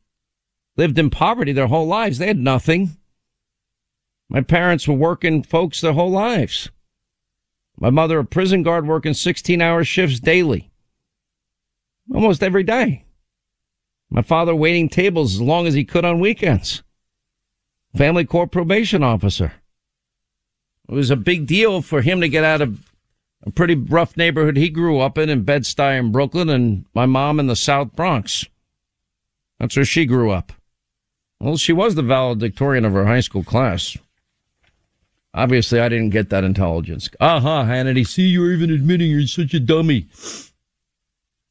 lived 0.77 0.99
in 0.99 1.11
poverty 1.11 1.53
their 1.53 1.69
whole 1.69 1.87
lives. 1.87 2.19
They 2.19 2.27
had 2.27 2.39
nothing. 2.39 2.97
My 4.29 4.41
parents 4.41 4.89
were 4.89 4.95
working 4.95 5.45
folks 5.45 5.81
their 5.81 5.93
whole 5.93 6.11
lives. 6.11 6.71
My 7.79 7.91
mother, 7.91 8.19
a 8.19 8.25
prison 8.25 8.63
guard 8.63 8.89
working 8.89 9.15
16 9.15 9.61
hour 9.61 9.85
shifts 9.85 10.19
daily, 10.19 10.71
almost 12.13 12.43
every 12.43 12.65
day. 12.65 13.06
My 14.17 14.23
father 14.23 14.57
waiting 14.57 14.89
tables 14.89 15.35
as 15.35 15.43
long 15.43 15.67
as 15.67 15.75
he 15.75 15.85
could 15.85 16.07
on 16.07 16.21
weekends. 16.21 16.83
Family 17.95 18.25
court 18.25 18.51
probation 18.51 19.03
officer. 19.03 19.53
It 20.89 20.95
was 20.95 21.11
a 21.11 21.17
big 21.17 21.47
deal 21.47 21.83
for 21.83 22.01
him 22.01 22.23
to 22.23 22.29
get 22.29 22.43
out 22.43 22.63
of 22.63 22.81
a 23.45 23.51
pretty 23.51 23.75
rough 23.75 24.17
neighborhood 24.17 24.57
he 24.57 24.71
grew 24.71 25.01
up 25.01 25.19
in 25.19 25.29
in 25.29 25.43
Bed-Stuy 25.43 25.99
in 25.99 26.13
Brooklyn 26.13 26.49
and 26.49 26.87
my 26.95 27.05
mom 27.05 27.39
in 27.39 27.47
the 27.47 27.55
South 27.55 27.95
Bronx. 27.95 28.47
That's 29.61 29.77
where 29.77 29.85
she 29.85 30.07
grew 30.07 30.31
up. 30.31 30.53
Well, 31.39 31.59
she 31.59 31.75
was 31.75 31.95
the 31.95 32.03
valedictorian 32.03 32.87
of 32.87 32.95
her 32.95 33.05
high 33.05 33.21
school 33.21 33.45
class. 33.45 33.99
Obviously, 35.35 35.79
I 35.79 35.91
didn't 35.91 36.11
get 36.11 36.31
that 36.31 36.45
intelligence. 36.45 37.11
Uh 37.21 37.41
huh, 37.41 37.65
Hannity. 37.65 38.07
See, 38.07 38.23
you're 38.23 38.55
even 38.55 38.71
admitting 38.71 39.11
you're 39.11 39.27
such 39.27 39.53
a 39.53 39.61
dummy. 39.61 40.07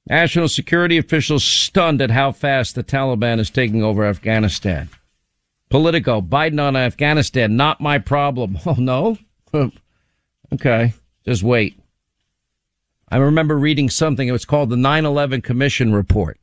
National 0.07 0.47
security 0.47 0.97
officials 0.97 1.43
stunned 1.43 2.01
at 2.01 2.11
how 2.11 2.31
fast 2.31 2.75
the 2.75 2.83
Taliban 2.83 3.39
is 3.39 3.49
taking 3.49 3.83
over 3.83 4.05
Afghanistan. 4.05 4.89
Politico, 5.69 6.21
Biden 6.21 6.61
on 6.61 6.75
Afghanistan, 6.75 7.55
not 7.55 7.81
my 7.81 7.97
problem. 7.97 8.59
Oh, 8.65 8.75
no? 8.77 9.17
Okay. 10.53 10.93
Just 11.25 11.41
wait. 11.41 11.79
I 13.09 13.17
remember 13.17 13.57
reading 13.57 13.89
something. 13.89 14.27
It 14.27 14.31
was 14.31 14.45
called 14.45 14.69
the 14.69 14.75
9-11 14.75 15.43
Commission 15.43 15.91
Report. 15.91 16.39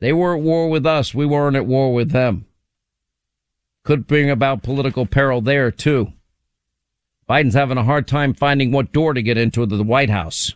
They 0.00 0.12
were 0.12 0.34
at 0.34 0.42
war 0.42 0.68
with 0.68 0.86
us. 0.86 1.14
We 1.14 1.26
weren't 1.26 1.56
at 1.56 1.66
war 1.66 1.92
with 1.92 2.10
them. 2.10 2.46
Could 3.84 4.06
bring 4.06 4.30
about 4.30 4.62
political 4.62 5.06
peril 5.06 5.42
there 5.42 5.70
too. 5.70 6.12
Biden's 7.28 7.54
having 7.54 7.78
a 7.78 7.84
hard 7.84 8.08
time 8.08 8.34
finding 8.34 8.72
what 8.72 8.92
door 8.92 9.14
to 9.14 9.22
get 9.22 9.38
into 9.38 9.64
the 9.64 9.82
White 9.84 10.10
House. 10.10 10.54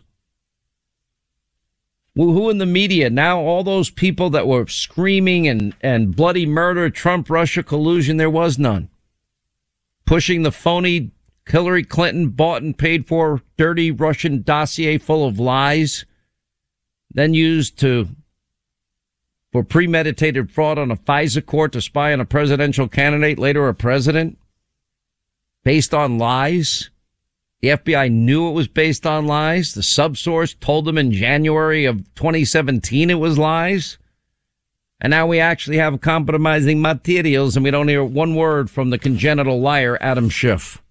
Who 2.15 2.49
in 2.49 2.57
the 2.57 2.65
media 2.65 3.09
now? 3.09 3.39
All 3.39 3.63
those 3.63 3.89
people 3.89 4.29
that 4.31 4.47
were 4.47 4.67
screaming 4.67 5.47
and, 5.47 5.73
and 5.81 6.15
bloody 6.15 6.45
murder, 6.45 6.89
Trump, 6.89 7.29
Russia 7.29 7.63
collusion, 7.63 8.17
there 8.17 8.29
was 8.29 8.59
none. 8.59 8.89
Pushing 10.05 10.43
the 10.43 10.51
phony 10.51 11.11
Hillary 11.47 11.83
Clinton 11.83 12.29
bought 12.29 12.61
and 12.61 12.77
paid 12.77 13.07
for 13.07 13.41
dirty 13.57 13.91
Russian 13.91 14.41
dossier 14.41 14.97
full 14.97 15.25
of 15.25 15.39
lies, 15.39 16.05
then 17.13 17.33
used 17.33 17.79
to 17.79 18.09
for 19.51 19.63
premeditated 19.63 20.49
fraud 20.49 20.77
on 20.77 20.91
a 20.91 20.95
FISA 20.95 21.45
court 21.45 21.73
to 21.73 21.81
spy 21.81 22.13
on 22.13 22.21
a 22.21 22.25
presidential 22.25 22.87
candidate, 22.87 23.37
later 23.37 23.67
a 23.67 23.73
president, 23.73 24.37
based 25.63 25.93
on 25.93 26.17
lies. 26.17 26.89
The 27.61 27.69
FBI 27.69 28.11
knew 28.11 28.49
it 28.49 28.53
was 28.53 28.67
based 28.67 29.05
on 29.05 29.27
lies. 29.27 29.73
The 29.73 29.81
subsource 29.81 30.59
told 30.59 30.85
them 30.85 30.97
in 30.97 31.11
January 31.11 31.85
of 31.85 32.13
2017 32.15 33.09
it 33.09 33.15
was 33.15 33.37
lies. 33.37 33.99
And 34.99 35.11
now 35.11 35.27
we 35.27 35.39
actually 35.39 35.77
have 35.77 36.01
compromising 36.01 36.81
materials 36.81 37.55
and 37.55 37.63
we 37.63 37.71
don't 37.71 37.87
hear 37.87 38.03
one 38.03 38.35
word 38.35 38.69
from 38.69 38.89
the 38.89 38.97
congenital 38.97 39.61
liar, 39.61 39.97
Adam 40.01 40.29
Schiff. 40.29 40.81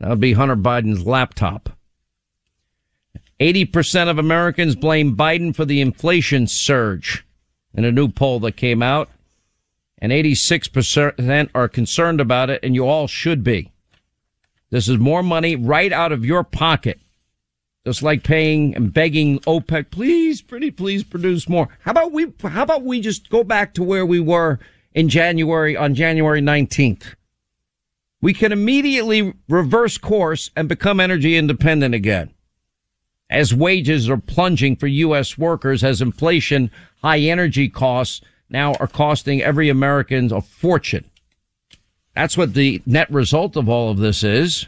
That 0.00 0.08
would 0.10 0.20
be 0.20 0.32
Hunter 0.32 0.56
Biden's 0.56 1.06
laptop. 1.06 1.70
80% 3.40 4.10
of 4.10 4.18
Americans 4.18 4.76
blame 4.76 5.16
Biden 5.16 5.54
for 5.54 5.64
the 5.64 5.80
inflation 5.80 6.46
surge 6.46 7.24
in 7.74 7.84
a 7.84 7.92
new 7.92 8.08
poll 8.08 8.40
that 8.40 8.56
came 8.56 8.82
out. 8.82 9.10
And 10.00 10.12
86% 10.12 11.50
are 11.54 11.68
concerned 11.68 12.20
about 12.20 12.50
it, 12.50 12.60
and 12.62 12.74
you 12.74 12.86
all 12.86 13.08
should 13.08 13.42
be. 13.42 13.72
This 14.70 14.88
is 14.88 14.98
more 14.98 15.22
money 15.22 15.56
right 15.56 15.92
out 15.92 16.12
of 16.12 16.24
your 16.24 16.44
pocket. 16.44 17.00
Just 17.86 18.02
like 18.02 18.22
paying 18.22 18.74
and 18.74 18.92
begging 18.92 19.38
OPEC, 19.40 19.90
please, 19.90 20.42
pretty 20.42 20.70
please 20.70 21.02
produce 21.04 21.48
more. 21.48 21.68
How 21.80 21.92
about 21.92 22.12
we, 22.12 22.32
how 22.42 22.62
about 22.62 22.82
we 22.82 23.00
just 23.00 23.30
go 23.30 23.42
back 23.42 23.72
to 23.74 23.82
where 23.82 24.04
we 24.04 24.20
were 24.20 24.58
in 24.92 25.08
January, 25.08 25.76
on 25.76 25.94
January 25.94 26.42
19th? 26.42 27.14
We 28.20 28.34
can 28.34 28.52
immediately 28.52 29.32
reverse 29.48 29.96
course 29.96 30.50
and 30.56 30.68
become 30.68 31.00
energy 31.00 31.36
independent 31.36 31.94
again. 31.94 32.34
As 33.30 33.54
wages 33.54 34.10
are 34.10 34.18
plunging 34.18 34.76
for 34.76 34.86
U.S. 34.86 35.38
workers, 35.38 35.84
as 35.84 36.02
inflation, 36.02 36.70
high 37.02 37.20
energy 37.20 37.68
costs 37.68 38.20
now 38.50 38.74
are 38.74 38.86
costing 38.86 39.40
every 39.42 39.68
American 39.68 40.32
a 40.32 40.40
fortune. 40.40 41.04
That's 42.18 42.36
what 42.36 42.54
the 42.54 42.82
net 42.84 43.08
result 43.12 43.56
of 43.56 43.68
all 43.68 43.92
of 43.92 43.98
this 43.98 44.24
is. 44.24 44.66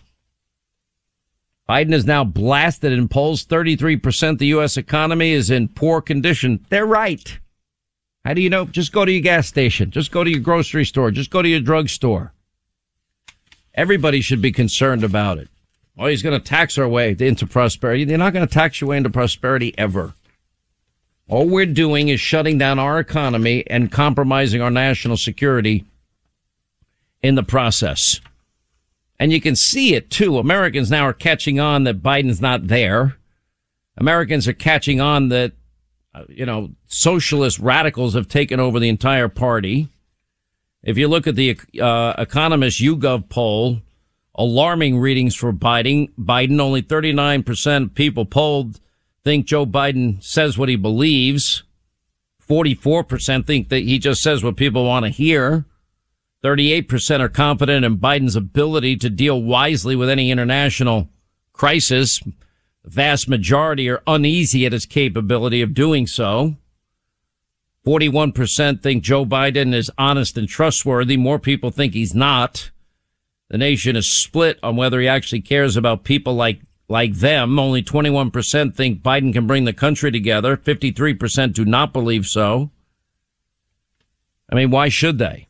Biden 1.68 1.92
is 1.92 2.06
now 2.06 2.22
blasted 2.22 2.92
in 2.92 3.08
polls. 3.08 3.44
33% 3.44 4.38
the 4.38 4.46
U.S. 4.46 4.76
economy 4.76 5.32
is 5.32 5.50
in 5.50 5.66
poor 5.66 6.00
condition. 6.00 6.64
They're 6.68 6.86
right. 6.86 7.40
How 8.24 8.34
do 8.34 8.40
you 8.40 8.50
know? 8.50 8.66
Just 8.66 8.92
go 8.92 9.04
to 9.04 9.10
your 9.10 9.20
gas 9.20 9.48
station. 9.48 9.90
Just 9.90 10.12
go 10.12 10.22
to 10.22 10.30
your 10.30 10.38
grocery 10.38 10.84
store. 10.84 11.10
Just 11.10 11.30
go 11.30 11.42
to 11.42 11.48
your 11.48 11.58
drugstore. 11.58 12.32
Everybody 13.74 14.20
should 14.20 14.40
be 14.40 14.52
concerned 14.52 15.02
about 15.02 15.38
it. 15.38 15.48
Oh, 15.98 16.06
he's 16.06 16.22
going 16.22 16.40
to 16.40 16.48
tax 16.48 16.78
our 16.78 16.88
way 16.88 17.16
into 17.18 17.48
prosperity. 17.48 18.04
They're 18.04 18.16
not 18.16 18.32
going 18.32 18.46
to 18.46 18.54
tax 18.54 18.80
your 18.80 18.90
way 18.90 18.96
into 18.96 19.10
prosperity 19.10 19.74
ever. 19.76 20.14
All 21.26 21.48
we're 21.48 21.66
doing 21.66 22.10
is 22.10 22.20
shutting 22.20 22.58
down 22.58 22.78
our 22.78 23.00
economy 23.00 23.64
and 23.68 23.90
compromising 23.90 24.62
our 24.62 24.70
national 24.70 25.16
security 25.16 25.84
in 27.22 27.34
the 27.34 27.42
process. 27.42 28.20
And 29.18 29.32
you 29.32 29.40
can 29.40 29.56
see 29.56 29.94
it 29.94 30.10
too. 30.10 30.38
Americans 30.38 30.90
now 30.90 31.06
are 31.06 31.12
catching 31.12 31.60
on 31.60 31.84
that 31.84 32.02
Biden's 32.02 32.40
not 32.40 32.68
there. 32.68 33.16
Americans 33.98 34.48
are 34.48 34.54
catching 34.54 35.00
on 35.00 35.28
that, 35.28 35.52
uh, 36.14 36.24
you 36.28 36.46
know, 36.46 36.70
socialist 36.86 37.58
radicals 37.58 38.14
have 38.14 38.28
taken 38.28 38.58
over 38.58 38.80
the 38.80 38.88
entire 38.88 39.28
party. 39.28 39.88
If 40.82 40.96
you 40.96 41.08
look 41.08 41.26
at 41.26 41.36
the 41.36 41.58
uh, 41.78 42.14
Economist 42.16 42.80
YouGov 42.80 43.28
poll, 43.28 43.82
alarming 44.34 44.98
readings 44.98 45.34
for 45.34 45.52
Biden. 45.52 46.10
Biden, 46.18 46.60
only 46.60 46.82
39% 46.82 47.84
of 47.84 47.94
people 47.94 48.24
polled 48.24 48.80
think 49.22 49.46
Joe 49.46 49.66
Biden 49.66 50.22
says 50.22 50.56
what 50.56 50.70
he 50.70 50.76
believes. 50.76 51.62
44% 52.48 53.46
think 53.46 53.68
that 53.68 53.80
he 53.80 53.98
just 53.98 54.22
says 54.22 54.42
what 54.42 54.56
people 54.56 54.86
want 54.86 55.04
to 55.04 55.10
hear. 55.10 55.66
38% 56.42 57.20
are 57.20 57.28
confident 57.28 57.84
in 57.84 57.98
Biden's 57.98 58.36
ability 58.36 58.96
to 58.96 59.10
deal 59.10 59.42
wisely 59.42 59.94
with 59.94 60.08
any 60.08 60.30
international 60.30 61.08
crisis. 61.52 62.20
The 62.82 62.90
vast 62.90 63.28
majority 63.28 63.88
are 63.90 64.02
uneasy 64.06 64.64
at 64.64 64.72
his 64.72 64.86
capability 64.86 65.60
of 65.60 65.74
doing 65.74 66.06
so. 66.06 66.56
41% 67.86 68.82
think 68.82 69.02
Joe 69.02 69.24
Biden 69.24 69.74
is 69.74 69.90
honest 69.98 70.38
and 70.38 70.48
trustworthy. 70.48 71.16
More 71.16 71.38
people 71.38 71.70
think 71.70 71.92
he's 71.92 72.14
not. 72.14 72.70
The 73.48 73.58
nation 73.58 73.96
is 73.96 74.06
split 74.06 74.58
on 74.62 74.76
whether 74.76 75.00
he 75.00 75.08
actually 75.08 75.40
cares 75.40 75.76
about 75.76 76.04
people 76.04 76.34
like 76.34 76.60
like 76.88 77.14
them. 77.14 77.58
Only 77.58 77.82
21% 77.82 78.74
think 78.74 79.00
Biden 79.00 79.32
can 79.32 79.46
bring 79.46 79.64
the 79.64 79.72
country 79.72 80.10
together. 80.10 80.56
53% 80.56 81.52
do 81.52 81.64
not 81.64 81.92
believe 81.92 82.26
so. 82.26 82.70
I 84.50 84.56
mean, 84.56 84.70
why 84.70 84.88
should 84.88 85.18
they? 85.18 85.46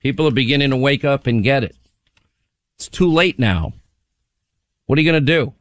People 0.00 0.26
are 0.26 0.32
beginning 0.32 0.70
to 0.70 0.76
wake 0.76 1.04
up 1.04 1.26
and 1.26 1.44
get 1.44 1.62
it. 1.62 1.76
It's 2.76 2.88
too 2.88 3.10
late 3.10 3.38
now. 3.38 3.74
What 4.86 4.98
are 4.98 5.02
you 5.02 5.10
going 5.10 5.24
to 5.24 5.32
do? 5.32 5.54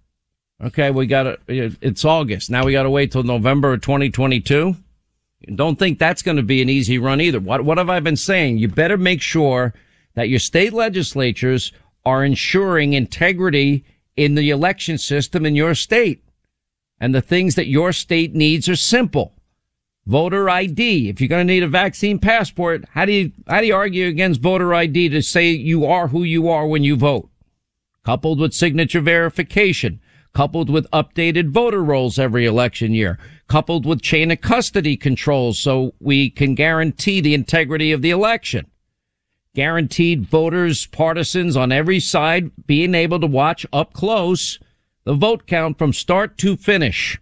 Okay, 0.62 0.92
we 0.92 1.06
got 1.06 1.24
to, 1.24 1.38
it's 1.48 2.04
August. 2.04 2.50
Now 2.50 2.66
we 2.66 2.72
got 2.72 2.84
to 2.84 2.90
wait 2.90 3.12
till 3.12 3.24
November 3.24 3.74
of 3.74 3.82
2022. 3.82 4.76
Don't 5.56 5.80
think 5.80 6.00
that's 6.00 6.22
going 6.22 6.38
to 6.38 6.44
be 6.44 6.62
an 6.62 6.70
easy 6.70 6.98
run 6.98 7.22
either. 7.22 7.40
What, 7.40 7.64
what 7.64 7.78
have 7.78 7.90
I 7.90 8.00
been 8.00 8.18
saying? 8.18 8.58
You 8.58 8.68
better 8.68 8.98
make 8.98 9.22
sure 9.22 9.74
that 10.16 10.30
your 10.30 10.40
state 10.40 10.74
legislatures 10.74 11.72
are 12.06 12.26
ensuring 12.26 12.94
integrity 12.94 13.86
in 14.18 14.36
the 14.36 14.50
election 14.50 14.98
system 14.98 15.46
in 15.46 15.56
your 15.56 15.76
state. 15.76 16.24
And 17.00 17.16
the 17.16 17.22
things 17.22 17.56
that 17.56 17.68
your 17.68 17.94
state 17.94 18.36
needs 18.36 18.68
are 18.68 18.76
simple. 18.76 19.34
Voter 20.10 20.50
ID. 20.50 21.08
If 21.08 21.22
you're 21.22 21.28
going 21.28 21.46
to 21.46 21.54
need 21.54 21.62
a 21.62 21.68
vaccine 21.68 22.18
passport, 22.18 22.84
how 22.94 23.06
do 23.06 23.12
you, 23.12 23.32
how 23.48 23.62
do 23.62 23.68
you 23.68 23.76
argue 23.76 24.08
against 24.08 24.42
voter 24.42 24.74
ID 24.74 25.10
to 25.10 25.22
say 25.22 25.52
you 25.52 25.86
are 25.86 26.08
who 26.08 26.24
you 26.24 26.50
are 26.50 26.66
when 26.66 26.84
you 26.84 26.96
vote? 26.96 27.30
Coupled 28.04 28.40
with 28.40 28.56
signature 28.56 29.02
verification, 29.02 30.02
coupled 30.34 30.68
with 30.68 30.90
updated 30.90 31.52
voter 31.52 31.84
rolls 31.84 32.18
every 32.18 32.48
election 32.48 32.92
year, 32.92 33.20
coupled 33.48 33.86
with 33.86 34.02
chain 34.02 34.32
of 34.32 34.42
custody 34.42 34.98
controls 34.98 35.60
so 35.60 35.94
we 36.00 36.32
can 36.32 36.56
guarantee 36.56 37.22
the 37.22 37.36
integrity 37.36 37.92
of 37.92 38.02
the 38.02 38.10
election 38.10 38.66
guaranteed 39.56 40.26
voters, 40.26 40.86
partisans 40.88 41.58
on 41.58 41.72
every 41.72 42.00
side 42.00 42.50
being 42.66 42.96
able 42.96 43.20
to 43.20 43.28
watch 43.28 43.66
up 43.74 43.94
close 43.94 44.58
the 45.04 45.14
vote 45.14 45.46
count 45.46 45.78
from 45.78 45.94
start 45.94 46.38
to 46.38 46.56
finish. 46.56 47.20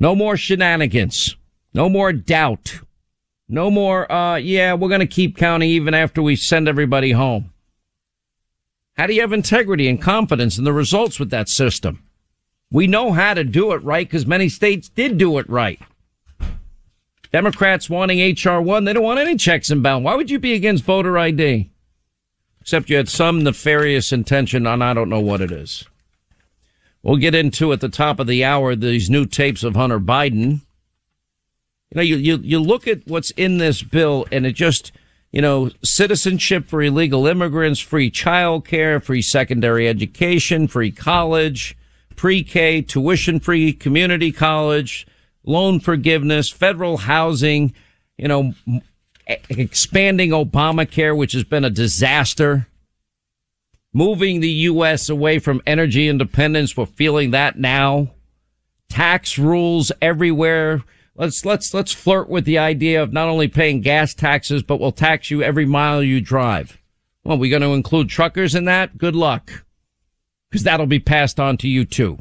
No 0.00 0.14
more 0.14 0.36
shenanigans. 0.36 1.36
No 1.74 1.88
more 1.88 2.12
doubt. 2.12 2.80
No 3.48 3.70
more, 3.70 4.10
uh, 4.10 4.36
yeah, 4.36 4.72
we're 4.72 4.88
going 4.88 5.00
to 5.00 5.06
keep 5.06 5.36
counting 5.36 5.68
even 5.68 5.92
after 5.92 6.22
we 6.22 6.36
send 6.36 6.68
everybody 6.68 7.12
home. 7.12 7.52
How 8.96 9.06
do 9.06 9.12
you 9.12 9.20
have 9.20 9.32
integrity 9.32 9.88
and 9.88 10.00
confidence 10.00 10.56
in 10.56 10.64
the 10.64 10.72
results 10.72 11.18
with 11.18 11.30
that 11.30 11.48
system? 11.48 12.02
We 12.70 12.86
know 12.86 13.12
how 13.12 13.34
to 13.34 13.44
do 13.44 13.72
it 13.72 13.82
right 13.82 14.06
because 14.06 14.24
many 14.24 14.48
states 14.48 14.88
did 14.88 15.18
do 15.18 15.38
it 15.38 15.48
right. 15.50 15.80
Democrats 17.32 17.90
wanting 17.90 18.20
H.R. 18.20 18.62
1, 18.62 18.84
they 18.84 18.92
don't 18.92 19.02
want 19.02 19.18
any 19.18 19.36
checks 19.36 19.68
and 19.70 19.82
balance. 19.82 20.04
Why 20.04 20.14
would 20.14 20.30
you 20.30 20.38
be 20.38 20.54
against 20.54 20.84
voter 20.84 21.18
ID? 21.18 21.70
Except 22.60 22.88
you 22.88 22.96
had 22.96 23.08
some 23.08 23.42
nefarious 23.42 24.12
intention 24.12 24.66
on 24.66 24.80
I 24.80 24.94
don't 24.94 25.10
know 25.10 25.20
what 25.20 25.40
it 25.40 25.50
is. 25.50 25.84
We'll 27.02 27.16
get 27.16 27.34
into 27.34 27.72
at 27.72 27.80
the 27.80 27.88
top 27.88 28.20
of 28.20 28.26
the 28.26 28.44
hour 28.44 28.74
these 28.74 29.10
new 29.10 29.26
tapes 29.26 29.64
of 29.64 29.74
Hunter 29.74 30.00
Biden. 30.00 30.60
You 31.94 31.98
know, 31.98 32.02
you, 32.02 32.16
you, 32.16 32.36
you 32.42 32.58
look 32.60 32.88
at 32.88 33.06
what's 33.06 33.30
in 33.30 33.58
this 33.58 33.82
bill 33.82 34.26
and 34.32 34.44
it 34.44 34.52
just, 34.52 34.90
you 35.30 35.40
know, 35.40 35.70
citizenship 35.82 36.66
for 36.68 36.82
illegal 36.82 37.26
immigrants, 37.26 37.78
free 37.80 38.10
child 38.10 38.66
care, 38.66 38.98
free 39.00 39.22
secondary 39.22 39.88
education, 39.88 40.66
free 40.66 40.90
college, 40.90 41.76
pre-K, 42.16 42.82
tuition 42.82 43.38
free 43.40 43.72
community 43.72 44.32
college, 44.32 45.06
loan 45.44 45.78
forgiveness, 45.78 46.50
federal 46.50 46.96
housing, 46.98 47.72
you 48.18 48.28
know, 48.28 48.54
expanding 49.48 50.30
Obamacare, 50.30 51.16
which 51.16 51.32
has 51.32 51.44
been 51.44 51.64
a 51.64 51.70
disaster. 51.70 52.66
moving 53.92 54.40
the 54.40 54.50
U.S. 54.50 55.08
away 55.08 55.38
from 55.38 55.62
energy 55.66 56.08
independence. 56.08 56.76
We're 56.76 56.86
feeling 56.86 57.30
that 57.30 57.58
now. 57.58 58.10
Tax 58.90 59.38
rules 59.38 59.92
everywhere. 60.02 60.82
Let's, 61.16 61.44
let's, 61.44 61.72
let's 61.72 61.92
flirt 61.92 62.28
with 62.28 62.44
the 62.44 62.58
idea 62.58 63.02
of 63.02 63.12
not 63.12 63.28
only 63.28 63.46
paying 63.46 63.80
gas 63.80 64.14
taxes, 64.14 64.62
but 64.62 64.80
we'll 64.80 64.92
tax 64.92 65.30
you 65.30 65.42
every 65.42 65.64
mile 65.64 66.02
you 66.02 66.20
drive. 66.20 66.78
Well, 67.22 67.38
we're 67.38 67.50
going 67.50 67.62
to 67.62 67.74
include 67.74 68.08
truckers 68.08 68.54
in 68.54 68.64
that? 68.64 68.98
Good 68.98 69.14
luck. 69.14 69.64
Cause 70.52 70.62
that'll 70.62 70.86
be 70.86 71.00
passed 71.00 71.40
on 71.40 71.56
to 71.58 71.68
you 71.68 71.84
too. 71.84 72.18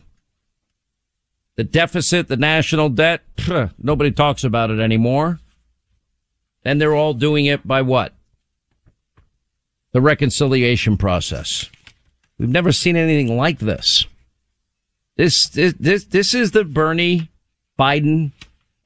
The 1.55 1.63
deficit, 1.63 2.27
the 2.27 2.37
national 2.37 2.89
debt, 2.89 3.21
pff, 3.37 3.71
nobody 3.77 4.11
talks 4.11 4.43
about 4.43 4.71
it 4.71 4.79
anymore. 4.79 5.39
And 6.65 6.81
they're 6.81 6.95
all 6.95 7.13
doing 7.13 7.45
it 7.45 7.67
by 7.67 7.83
what? 7.83 8.13
The 9.91 10.01
reconciliation 10.01 10.97
process. 10.97 11.69
We've 12.39 12.49
never 12.49 12.71
seen 12.71 12.95
anything 12.95 13.37
like 13.37 13.59
this. 13.59 14.07
This, 15.15 15.47
this, 15.49 15.75
this, 15.79 16.05
this 16.05 16.33
is 16.33 16.51
the 16.51 16.63
Bernie 16.63 17.29
Biden 17.77 18.31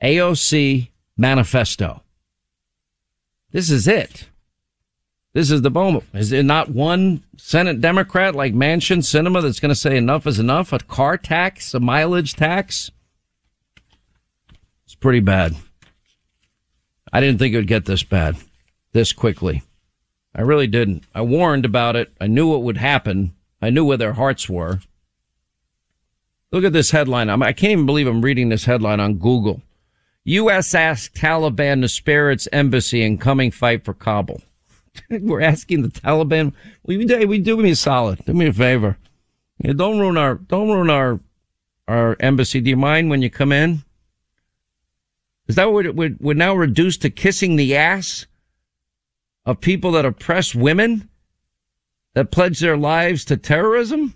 AOC 0.04 0.90
manifesto. 1.18 2.02
This 3.52 3.70
is 3.70 3.88
it. 3.88 4.28
This 5.34 5.52
is 5.52 5.62
the 5.62 5.70
moment. 5.70 6.06
Is 6.14 6.30
there 6.32 6.44
not 6.44 6.70
one 6.70 7.24
Senate 7.38 7.80
Democrat 7.80 8.36
like 8.36 8.54
Manchin 8.54 9.00
Sinema 9.00 9.42
that's 9.42 9.60
going 9.60 9.70
to 9.70 9.76
say 9.76 9.96
enough 9.96 10.26
is 10.26 10.40
enough? 10.40 10.74
A 10.74 10.80
car 10.80 11.18
tax, 11.18 11.74
a 11.74 11.80
mileage 11.80 12.34
tax? 12.34 12.92
It's 14.86 14.96
pretty 14.96 15.20
bad. 15.20 15.56
I 17.14 17.20
didn't 17.20 17.40
think 17.40 17.54
it 17.54 17.58
would 17.58 17.68
get 17.68 17.86
this 17.86 18.04
bad, 18.04 18.38
this 18.94 19.14
quickly. 19.14 19.64
I 20.36 20.42
really 20.42 20.68
didn't. 20.68 21.04
I 21.16 21.22
warned 21.22 21.66
about 21.66 21.96
it. 21.96 22.12
I 22.20 22.28
knew 22.28 22.56
it 22.56 22.62
would 22.62 22.78
happen. 22.78 23.34
I 23.62 23.70
knew 23.70 23.86
where 23.86 23.98
their 23.98 24.14
hearts 24.14 24.50
were. 24.50 24.82
Look 26.52 26.64
at 26.64 26.74
this 26.74 26.92
headline. 26.92 27.30
I 27.30 27.54
can't 27.54 27.72
even 27.72 27.86
believe 27.86 28.08
I'm 28.08 28.22
reading 28.22 28.50
this 28.50 28.66
headline 28.66 29.00
on 29.00 29.16
Google. 29.16 29.62
U.S. 30.28 30.76
asks 30.76 31.18
Taliban 31.18 31.82
to 31.82 31.88
spare 31.88 32.32
its 32.32 32.50
embassy 32.52 33.02
in 33.02 33.18
coming 33.18 33.50
fight 33.50 33.86
for 33.86 33.94
Kabul. 33.94 34.42
We're 35.10 35.42
asking 35.42 35.84
the 35.84 35.88
Taliban, 35.88 36.54
we 36.84 37.06
do, 37.06 37.26
we 37.26 37.40
do 37.40 37.56
me 37.56 37.72
a 37.72 37.76
solid. 37.78 38.20
Do 38.26 38.34
me 38.34 38.48
a 38.48 38.54
favor. 38.54 38.98
Don't 39.64 40.00
ruin 40.00 40.18
our, 40.18 40.36
don't 40.36 40.68
ruin 40.68 40.90
our, 40.90 41.22
our 41.88 42.18
embassy. 42.20 42.60
Do 42.60 42.70
you 42.70 42.76
mind 42.76 43.10
when 43.10 43.22
you 43.22 43.30
come 43.30 43.54
in? 43.54 43.84
Is 45.48 45.56
that 45.56 45.72
what 45.72 45.96
we're, 45.96 46.18
we're 46.20 46.34
now 46.34 46.54
reduced 46.54 47.04
to 47.04 47.10
kissing 47.10 47.56
the 47.56 47.78
ass 47.78 48.26
of 49.46 49.62
people 49.62 49.94
that 49.94 50.06
oppress 50.06 50.54
women, 50.54 51.10
that 52.16 52.32
pledge 52.32 52.60
their 52.60 52.76
lives 52.76 53.24
to 53.26 53.38
terrorism? 53.38 54.14